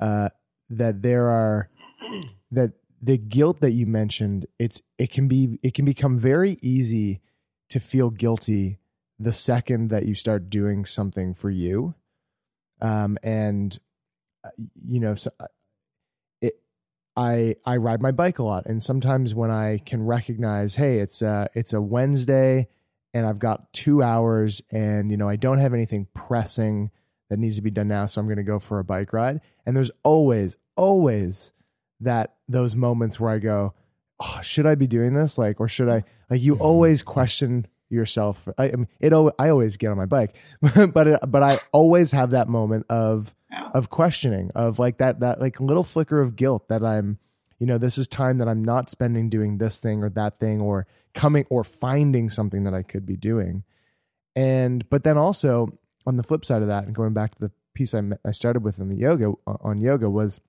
[0.01, 0.31] Uh,
[0.71, 1.69] that there are
[2.51, 2.73] that
[3.03, 7.21] the guilt that you mentioned it's it can be it can become very easy
[7.69, 8.79] to feel guilty
[9.19, 11.95] the second that you start doing something for you.
[12.81, 13.79] Um and
[14.45, 15.47] uh, you know so uh,
[16.41, 16.55] it
[17.17, 18.67] i i ride my bike a lot.
[18.67, 22.69] And sometimes when i can recognize hey it's a it's a wednesday
[23.15, 26.91] and i've got 2 hours and you know i don't have anything pressing
[27.29, 29.41] that needs to be done now so i'm going to go for a bike ride.
[29.67, 31.53] And there's always always
[32.03, 33.75] that those moments where I go,
[34.21, 35.39] oh, should I be doing this?
[35.39, 36.05] Like, or should I?
[36.31, 38.49] Like, you always question yourself.
[38.59, 39.13] I, I mean, it.
[39.39, 40.35] I always get on my bike,
[40.93, 43.35] but it, but I always have that moment of
[43.75, 47.19] of questioning, of like that that like little flicker of guilt that I'm,
[47.59, 50.61] you know, this is time that I'm not spending doing this thing or that thing
[50.61, 53.65] or coming or finding something that I could be doing,
[54.35, 57.53] and but then also on the flip side of that, and going back to the
[57.75, 60.41] piece I I started with in the yoga on yoga was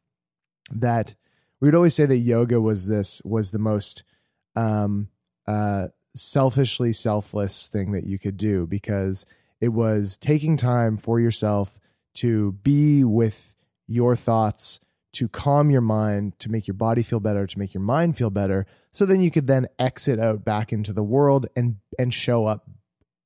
[0.72, 1.16] that
[1.64, 4.04] we would always say that yoga was this was the most
[4.58, 5.08] um,
[5.48, 9.26] uh, selfishly selfless thing that you could do because
[9.62, 11.80] it was taking time for yourself
[12.16, 13.56] to be with
[13.88, 14.82] your thoughts
[15.14, 18.30] to calm your mind to make your body feel better to make your mind feel
[18.30, 22.46] better so then you could then exit out back into the world and and show
[22.46, 22.70] up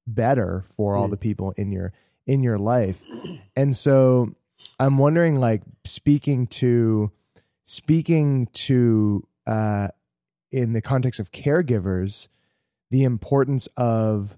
[0.05, 1.11] better for all mm.
[1.11, 1.91] the people in your
[2.27, 3.01] in your life
[3.55, 4.29] and so
[4.79, 7.11] i'm wondering like speaking to
[7.70, 9.89] speaking to uh,
[10.53, 12.30] in the context of caregivers
[12.91, 14.38] the importance of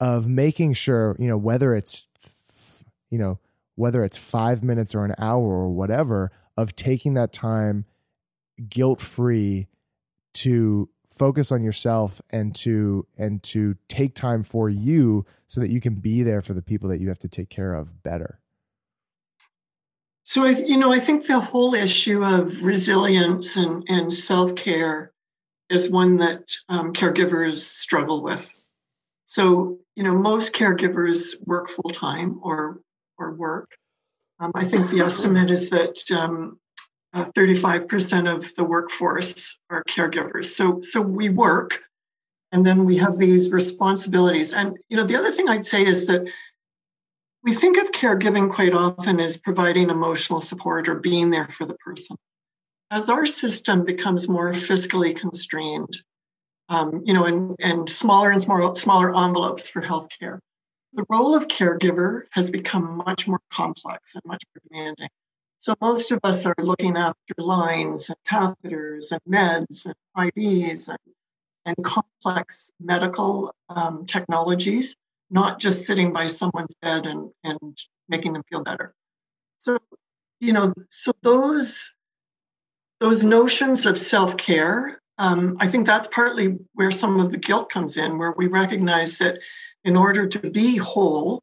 [0.00, 2.08] of making sure you know whether it's
[3.10, 3.38] you know
[3.76, 7.84] whether it's five minutes or an hour or whatever of taking that time
[8.68, 9.68] guilt free
[10.34, 15.80] to focus on yourself and to and to take time for you so that you
[15.80, 18.40] can be there for the people that you have to take care of better
[20.24, 25.12] so I, you know, I think the whole issue of resilience and, and self care
[25.68, 28.52] is one that um, caregivers struggle with.
[29.24, 32.80] So you know, most caregivers work full time or
[33.18, 33.70] or work.
[34.40, 36.58] Um, I think the estimate is that um,
[37.12, 40.46] uh, 35% of the workforce are caregivers.
[40.46, 41.80] So so we work,
[42.52, 44.54] and then we have these responsibilities.
[44.54, 46.28] And you know, the other thing I'd say is that
[47.42, 51.74] we think of caregiving quite often as providing emotional support or being there for the
[51.74, 52.16] person.
[52.90, 55.96] As our system becomes more fiscally constrained,
[56.68, 60.38] um, you know, and, and smaller and smaller, smaller envelopes for healthcare,
[60.92, 65.08] the role of caregiver has become much more complex and much more demanding.
[65.56, 70.98] So most of us are looking after lines and catheters and meds and IVs and,
[71.64, 74.94] and complex medical um, technologies
[75.32, 77.76] not just sitting by someone's bed and, and
[78.08, 78.94] making them feel better.
[79.58, 79.78] So,
[80.38, 81.90] you know, so those
[83.00, 87.96] those notions of self-care, um, I think that's partly where some of the guilt comes
[87.96, 89.38] in, where we recognize that
[89.82, 91.42] in order to be whole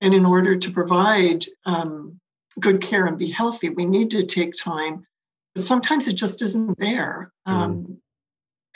[0.00, 2.18] and in order to provide um,
[2.58, 5.06] good care and be healthy, we need to take time.
[5.54, 7.32] But sometimes it just isn't there.
[7.44, 8.00] Um,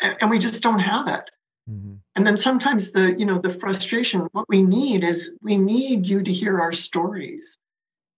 [0.01, 0.17] mm.
[0.21, 1.29] and we just don't have it.
[1.69, 1.95] Mm-hmm.
[2.17, 6.23] And then sometimes the, you know, the frustration, what we need is we need you
[6.23, 7.59] to hear our stories.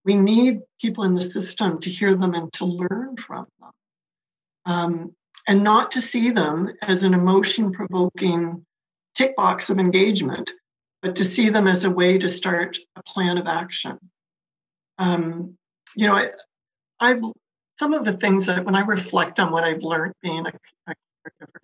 [0.05, 3.71] We need people in the system to hear them and to learn from them.
[4.65, 5.17] Um,
[5.49, 8.65] and not to see them as an emotion provoking
[9.15, 10.51] tick box of engagement,
[11.03, 13.99] but to see them as a way to start a plan of action.
[14.99, 15.57] Um,
[15.97, 16.31] you know, I,
[17.01, 17.23] I've
[17.79, 20.53] some of the things that when I reflect on what I've learned being a,
[20.87, 21.61] a caregiver,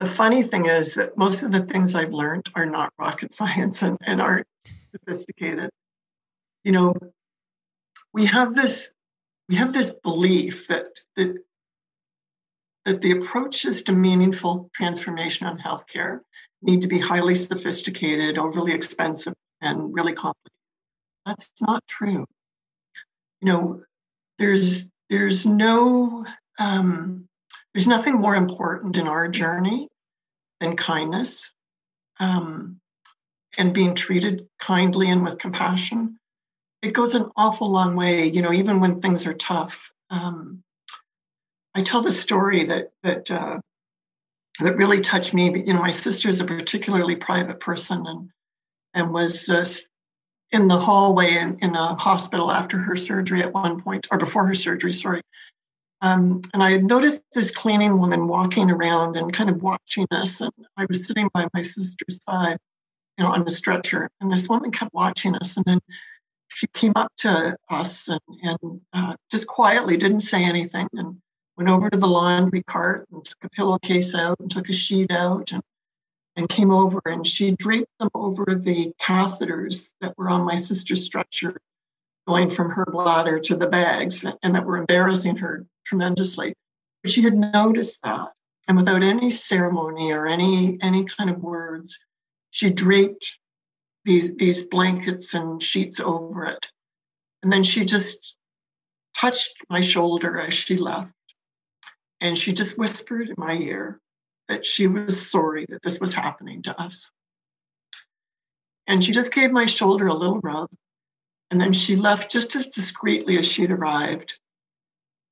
[0.00, 3.82] the funny thing is that most of the things I've learned are not rocket science
[3.82, 4.46] and, and aren't
[4.92, 5.70] sophisticated.
[6.64, 6.94] You know,
[8.12, 8.92] we have this
[9.48, 11.36] we have this belief that that
[12.84, 16.20] that the approaches to meaningful transformation on healthcare
[16.62, 20.52] need to be highly sophisticated, overly expensive, and really complicated.
[21.24, 22.24] That's not true.
[23.40, 23.82] You know,
[24.38, 26.24] there's there's no
[26.58, 27.28] um,
[27.76, 29.86] there's nothing more important in our journey
[30.60, 31.52] than kindness
[32.18, 32.80] um,
[33.58, 36.18] and being treated kindly and with compassion.
[36.80, 39.92] It goes an awful long way, you know, even when things are tough.
[40.08, 40.62] Um,
[41.74, 43.58] I tell the story that that uh,
[44.60, 45.62] that really touched me.
[45.66, 48.30] You know, my sister is a particularly private person and
[48.94, 49.66] and was uh,
[50.50, 54.46] in the hallway in, in a hospital after her surgery at one point, or before
[54.46, 55.20] her surgery, sorry.
[56.02, 60.40] Um, and I noticed this cleaning woman walking around and kind of watching us.
[60.40, 62.58] And I was sitting by my sister's side,
[63.16, 64.10] you know, on a stretcher.
[64.20, 65.56] And this woman kept watching us.
[65.56, 65.80] And then
[66.48, 71.16] she came up to us and, and uh, just quietly didn't say anything and
[71.56, 75.10] went over to the laundry cart and took a pillowcase out and took a sheet
[75.10, 75.62] out and,
[76.36, 81.04] and came over and she draped them over the catheters that were on my sister's
[81.04, 81.58] stretcher
[82.26, 86.54] going from her bladder to the bags and that were embarrassing her tremendously.
[87.02, 88.28] But she had noticed that.
[88.68, 91.96] And without any ceremony or any any kind of words,
[92.50, 93.38] she draped
[94.04, 96.66] these these blankets and sheets over it.
[97.42, 98.36] And then she just
[99.16, 101.12] touched my shoulder as she left.
[102.20, 104.00] And she just whispered in my ear
[104.48, 107.10] that she was sorry that this was happening to us.
[108.86, 110.70] And she just gave my shoulder a little rub.
[111.50, 114.38] And then she left just as discreetly as she'd arrived.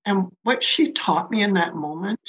[0.05, 2.21] And what she taught me in that moment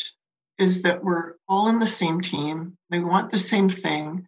[0.58, 2.78] is that we're all in the same team.
[2.90, 4.28] We want the same thing.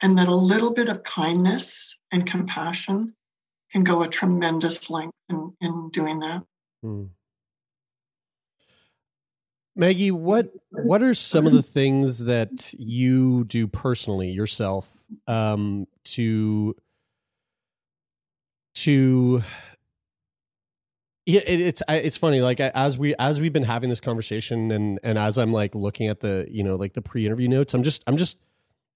[0.00, 3.14] And that a little bit of kindness and compassion
[3.70, 6.42] can go a tremendous length in, in doing that.
[6.82, 7.04] Hmm.
[9.74, 16.76] Maggie, what what are some of the things that you do personally yourself um, to
[18.74, 19.42] to
[21.24, 22.40] yeah, it, it's it's funny.
[22.40, 26.08] Like as we as we've been having this conversation, and and as I'm like looking
[26.08, 28.38] at the you know like the pre-interview notes, I'm just I'm just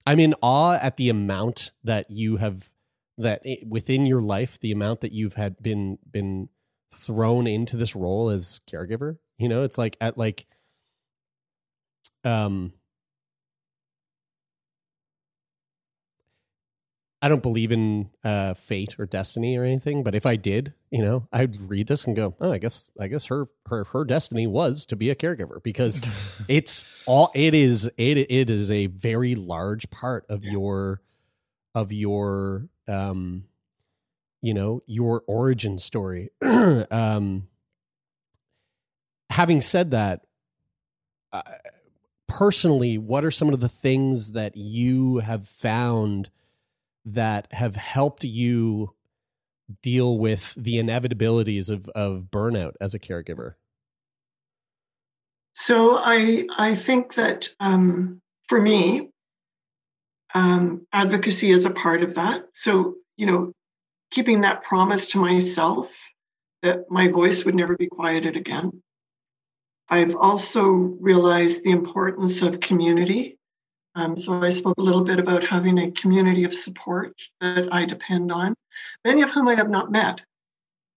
[0.06, 2.70] I'm in awe at the amount that you have
[3.18, 6.48] that within your life, the amount that you've had been been
[6.92, 9.18] thrown into this role as caregiver.
[9.38, 10.46] You know, it's like at like
[12.24, 12.72] um
[17.22, 21.02] I don't believe in uh, fate or destiny or anything, but if I did, you
[21.02, 24.46] know, I'd read this and go, "Oh, I guess, I guess her her her destiny
[24.46, 26.04] was to be a caregiver because
[26.48, 27.90] it's all it is.
[27.96, 31.00] It it is a very large part of your
[31.74, 33.44] of your um,
[34.42, 36.30] you know, your origin story.
[36.42, 37.48] um,
[39.30, 40.22] having said that,
[41.32, 41.42] uh,
[42.28, 46.30] personally, what are some of the things that you have found
[47.06, 48.94] that have helped you
[49.82, 53.54] deal with the inevitabilities of, of burnout as a caregiver?
[55.54, 59.08] So I I think that um, for me,
[60.34, 62.44] um, advocacy is a part of that.
[62.52, 63.52] So you know,
[64.10, 65.98] keeping that promise to myself
[66.62, 68.82] that my voice would never be quieted again.
[69.88, 70.64] I've also
[71.00, 73.35] realized the importance of community.
[73.96, 77.86] Um, so I spoke a little bit about having a community of support that I
[77.86, 78.54] depend on,
[79.04, 80.20] many of whom I have not met.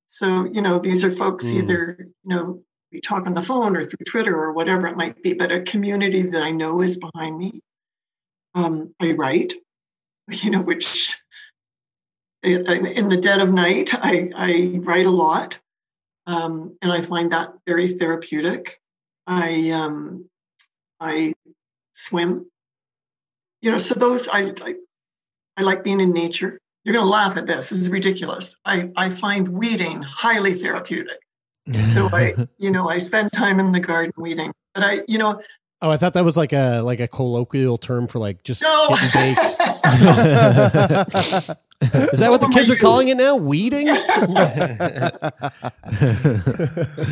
[0.08, 1.64] So, you know, these are folks mm.
[1.64, 5.22] either, you know, we talk on the phone or through Twitter or whatever it might
[5.24, 7.62] be, but a community that I know is behind me.
[8.54, 9.54] Um, I write,
[10.32, 11.18] you know, which
[12.44, 15.58] in the dead of night, I, I write a lot.
[16.26, 18.80] Um, and I find that very therapeutic.
[19.26, 20.30] I um,
[21.00, 21.34] I
[21.94, 22.46] swim.
[23.62, 24.76] You know, so those I, I
[25.58, 26.60] I like being in nature.
[26.84, 27.70] You're going to laugh at this.
[27.70, 28.56] This is ridiculous.
[28.66, 31.20] I I find weeding highly therapeutic.
[31.94, 34.54] So I you know I spend time in the garden weeding.
[34.74, 35.42] But I you know
[35.82, 38.90] Oh, I thought that was like a like a colloquial term for like just no.
[38.90, 39.40] getting baked.
[41.82, 43.38] Is that what the kids are calling it now?
[43.38, 43.88] Weeding?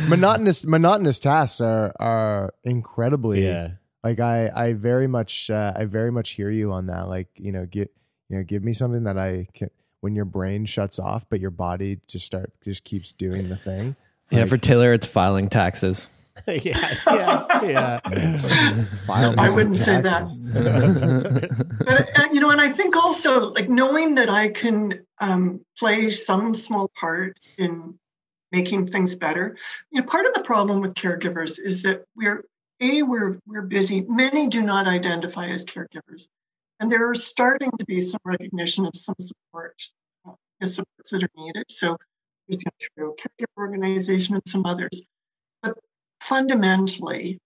[0.08, 3.70] monotonous monotonous tasks are are incredibly yeah.
[4.04, 7.08] Like I I very much uh, I very much hear you on that.
[7.08, 7.92] Like, you know, get
[8.28, 9.70] you know, give me something that I can
[10.00, 13.96] when your brain shuts off but your body just start just keeps doing the thing.
[14.30, 16.08] Yeah, for Taylor it's filing taxes.
[16.46, 18.00] yeah, yeah, yeah.
[19.08, 21.64] I wouldn't say that.
[21.84, 26.10] but uh, you know, and I think also like knowing that I can um, play
[26.10, 27.98] some small part in
[28.52, 29.56] making things better.
[29.90, 32.44] You know, part of the problem with caregivers is that we're
[32.80, 34.02] a we're we're busy.
[34.02, 36.28] Many do not identify as caregivers,
[36.80, 39.74] and there are starting to be some recognition of some support,
[40.26, 40.32] uh,
[40.64, 41.64] supports that are needed.
[41.70, 41.96] So
[42.48, 45.02] there's the Ontario Caregiver Organization and some others
[45.62, 45.76] But
[46.20, 47.38] fundamentally,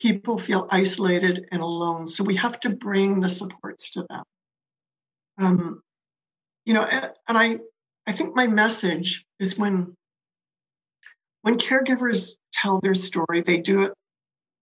[0.00, 2.06] people feel isolated and alone.
[2.06, 4.22] So we have to bring the supports to them.
[5.38, 5.80] Um,
[6.64, 7.58] you know, and I,
[8.06, 9.94] I think my message is when,
[11.42, 13.92] when caregivers tell their story, they do it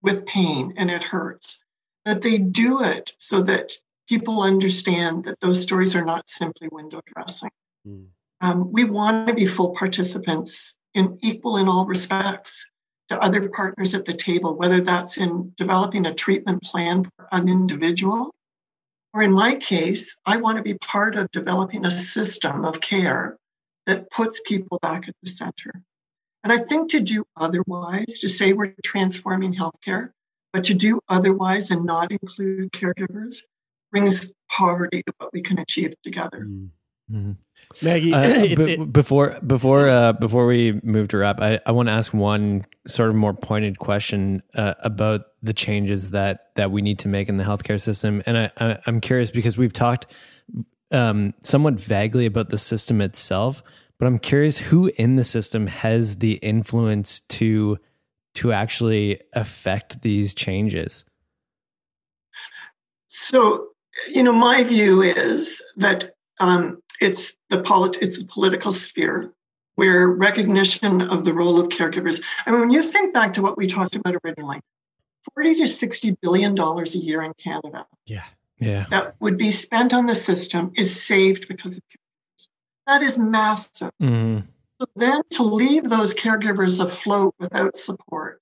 [0.05, 1.59] with pain and it hurts.
[2.05, 3.73] But they do it so that
[4.09, 7.51] people understand that those stories are not simply window dressing.
[7.89, 8.07] Mm.
[8.41, 12.65] Um, we want to be full participants in equal in all respects
[13.09, 17.49] to other partners at the table, whether that's in developing a treatment plan for an
[17.49, 18.35] individual,
[19.15, 23.39] or in my case, I want to be part of developing a system of care
[23.87, 25.83] that puts people back at the center.
[26.45, 30.11] And I think to do otherwise, to say we're transforming healthcare,
[30.53, 33.39] but to do otherwise and not include caregivers
[33.91, 36.47] brings poverty to what we can achieve together.
[36.47, 36.69] Mm.
[37.11, 37.33] Mm-hmm.
[37.83, 41.73] Maggie, uh, it, b- it, before before uh, before we move to wrap, I, I
[41.73, 46.71] want to ask one sort of more pointed question uh, about the changes that that
[46.71, 49.73] we need to make in the healthcare system, and I, I am curious because we've
[49.73, 50.07] talked
[50.93, 53.63] um, somewhat vaguely about the system itself,
[53.99, 57.79] but I'm curious who in the system has the influence to
[58.35, 61.05] to actually affect these changes.
[63.07, 63.69] So,
[64.13, 69.33] you know, my view is that um, it's the polit- it's the political sphere
[69.77, 72.21] where recognition of the role of caregivers.
[72.47, 74.61] I mean, when you think back to what we talked about originally,
[75.35, 77.87] 40 to 60 billion dollars a year in Canada.
[78.07, 78.25] Yeah.
[78.59, 78.87] Yeah.
[78.91, 81.83] That would be spent on the system is saved because of.
[82.87, 83.91] That is massive.
[84.03, 84.41] Mm-hmm.
[84.81, 88.41] So then to leave those caregivers afloat without support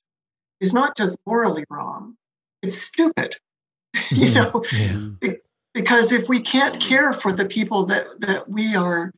[0.61, 2.17] is not just morally wrong,
[2.63, 3.37] it's stupid.
[4.11, 5.35] you know, yeah
[5.75, 9.13] because if we can't care for the people that, that we are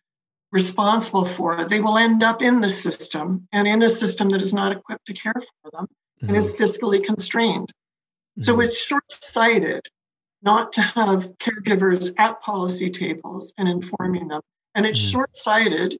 [0.52, 4.52] responsible for, they will end up in the system and in a system that is
[4.52, 6.28] not equipped to care for them mm-hmm.
[6.28, 7.72] and is fiscally constrained.
[8.38, 8.42] Mm-hmm.
[8.42, 9.82] So it's short sighted
[10.42, 14.42] not to have caregivers at policy tables and informing them.
[14.74, 15.12] And it's mm-hmm.
[15.12, 15.98] short sighted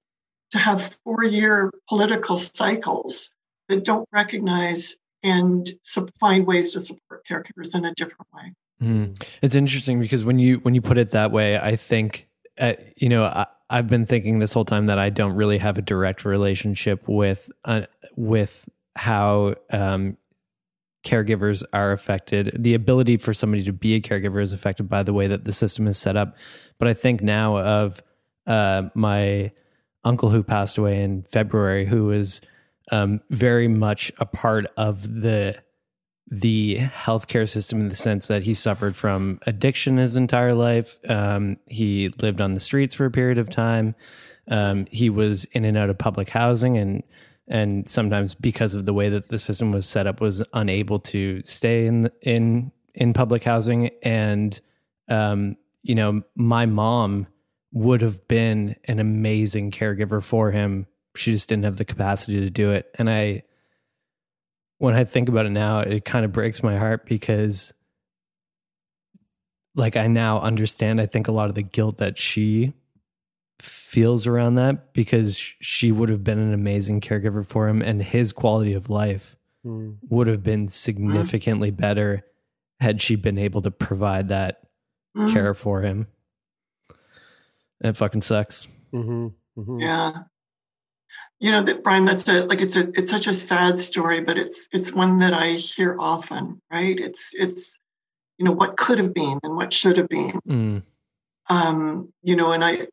[0.50, 3.30] to have four year political cycles
[3.68, 5.72] that don't recognize and
[6.20, 8.52] find ways to support caregivers in a different way.
[8.82, 9.26] Mm.
[9.42, 13.08] It's interesting because when you when you put it that way, I think uh, you
[13.08, 16.24] know I, have been thinking this whole time that I don't really have a direct
[16.24, 17.82] relationship with uh,
[18.16, 20.18] with how um,
[21.04, 22.56] caregivers are affected.
[22.58, 25.52] The ability for somebody to be a caregiver is affected by the way that the
[25.52, 26.36] system is set up.
[26.78, 28.02] But I think now of
[28.46, 29.52] uh, my
[30.04, 32.40] uncle who passed away in February, who was
[32.90, 35.56] um, very much a part of the
[36.30, 40.98] the healthcare system in the sense that he suffered from addiction his entire life.
[41.08, 43.94] Um, he lived on the streets for a period of time.
[44.48, 47.02] Um, he was in and out of public housing and
[47.46, 51.42] and sometimes because of the way that the system was set up was unable to
[51.44, 54.60] stay in in in public housing and
[55.08, 57.26] um, you know my mom
[57.74, 62.48] would have been an amazing caregiver for him she just didn't have the capacity to
[62.48, 63.42] do it and i
[64.78, 67.72] when I think about it now, it kind of breaks my heart because
[69.74, 72.74] like I now understand I think a lot of the guilt that she
[73.60, 78.32] feels around that because she would have been an amazing caregiver for him and his
[78.32, 79.96] quality of life mm.
[80.08, 81.76] would have been significantly mm.
[81.76, 82.24] better
[82.80, 84.60] had she been able to provide that
[85.16, 85.32] mm.
[85.32, 86.08] care for him.
[87.84, 88.66] It fucking sucks.
[88.92, 89.28] Mm-hmm.
[89.60, 89.80] Mm-hmm.
[89.80, 90.12] Yeah
[91.40, 94.38] you know that brian that's a like it's a it's such a sad story but
[94.38, 97.78] it's it's one that i hear often right it's it's
[98.38, 100.82] you know what could have been and what should have been mm.
[101.50, 102.86] um you know and I,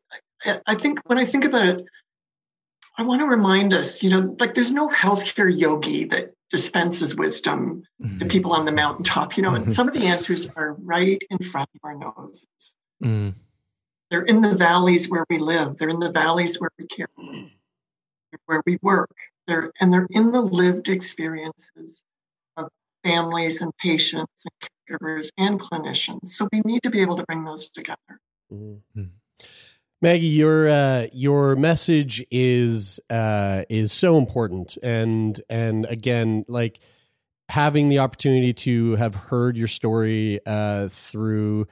[0.44, 1.84] I i think when i think about it
[2.98, 7.82] i want to remind us you know like there's no healthcare yogi that dispenses wisdom
[8.02, 8.18] mm-hmm.
[8.18, 11.38] to people on the mountaintop you know and some of the answers are right in
[11.38, 13.34] front of our noses mm.
[14.12, 17.08] They're in the valleys where we live they're in the valleys where we care
[18.46, 19.14] where we work.
[19.46, 22.02] They're, and they're in the lived experiences
[22.56, 22.68] of
[23.04, 26.26] families and patients and caregivers and clinicians.
[26.26, 28.20] So we need to be able to bring those together.
[28.52, 29.04] Mm-hmm.
[30.00, 36.80] Maggie, your uh, your message is uh, is so important, and and again, like
[37.48, 41.68] having the opportunity to have heard your story uh, through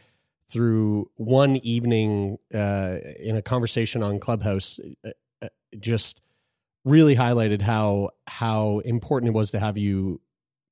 [0.51, 5.11] through one evening uh, in a conversation on Clubhouse, uh,
[5.43, 5.49] uh,
[5.79, 6.21] just
[6.85, 10.21] really highlighted how how important it was to have you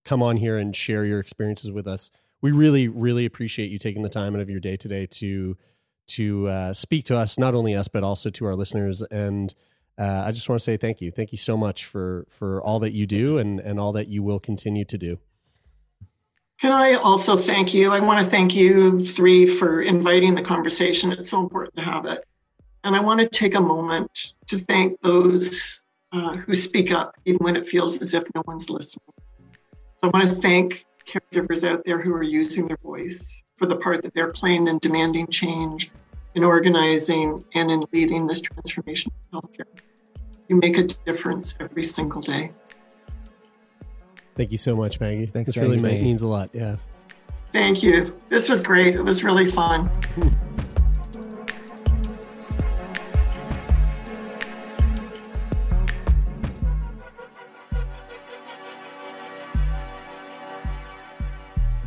[0.04, 2.10] come on here and share your experiences with us.
[2.40, 5.56] We really really appreciate you taking the time out of your day today to
[6.08, 9.02] to uh, speak to us, not only us but also to our listeners.
[9.02, 9.54] And
[9.98, 12.80] uh, I just want to say thank you, thank you so much for for all
[12.80, 15.18] that you do and and all that you will continue to do.
[16.60, 17.92] Can I also thank you?
[17.92, 21.12] I want to thank you three for inviting the conversation.
[21.12, 22.24] It's so important to have it.
[22.82, 25.82] And I want to take a moment to thank those
[26.12, 29.04] uh, who speak up even when it feels as if no one's listening.
[29.98, 33.76] So I want to thank caregivers out there who are using their voice for the
[33.76, 35.92] part that they're playing in demanding change,
[36.34, 39.80] in organizing and in leading this transformation of healthcare.
[40.48, 42.50] You make a difference every single day.
[44.38, 45.26] Thank you so much, Maggie.
[45.26, 46.00] Thanks, This really Maggie.
[46.00, 46.50] means a lot.
[46.52, 46.76] Yeah.
[47.52, 48.16] Thank you.
[48.28, 48.94] This was great.
[48.94, 49.90] It was really fun.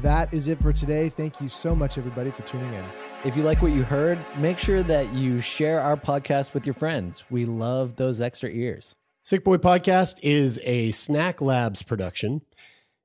[0.01, 1.09] That is it for today.
[1.09, 2.83] Thank you so much, everybody, for tuning in.
[3.23, 6.73] If you like what you heard, make sure that you share our podcast with your
[6.73, 7.23] friends.
[7.29, 8.95] We love those extra ears.
[9.23, 12.41] Sick Boy Podcast is a Snack Labs production.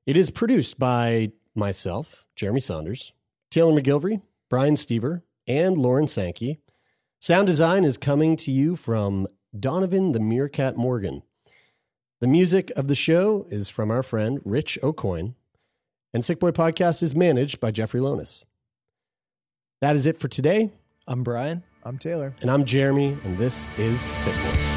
[0.05, 3.13] It is produced by myself, Jeremy Saunders,
[3.51, 6.59] Taylor MacGillivary, Brian Stever, and Lauren Sankey.
[7.21, 11.23] Sound design is coming to you from Donovan the Meerkat Morgan.
[12.19, 15.35] The music of the show is from our friend Rich Aucoin,
[16.13, 18.43] and Sick Boy Podcast is managed by Jeffrey Lonis.
[19.81, 20.71] That is it for today,
[21.07, 21.63] I'm Brian.
[21.83, 22.35] I'm Taylor.
[22.41, 24.76] and I'm Jeremy, and this is Sick Boy.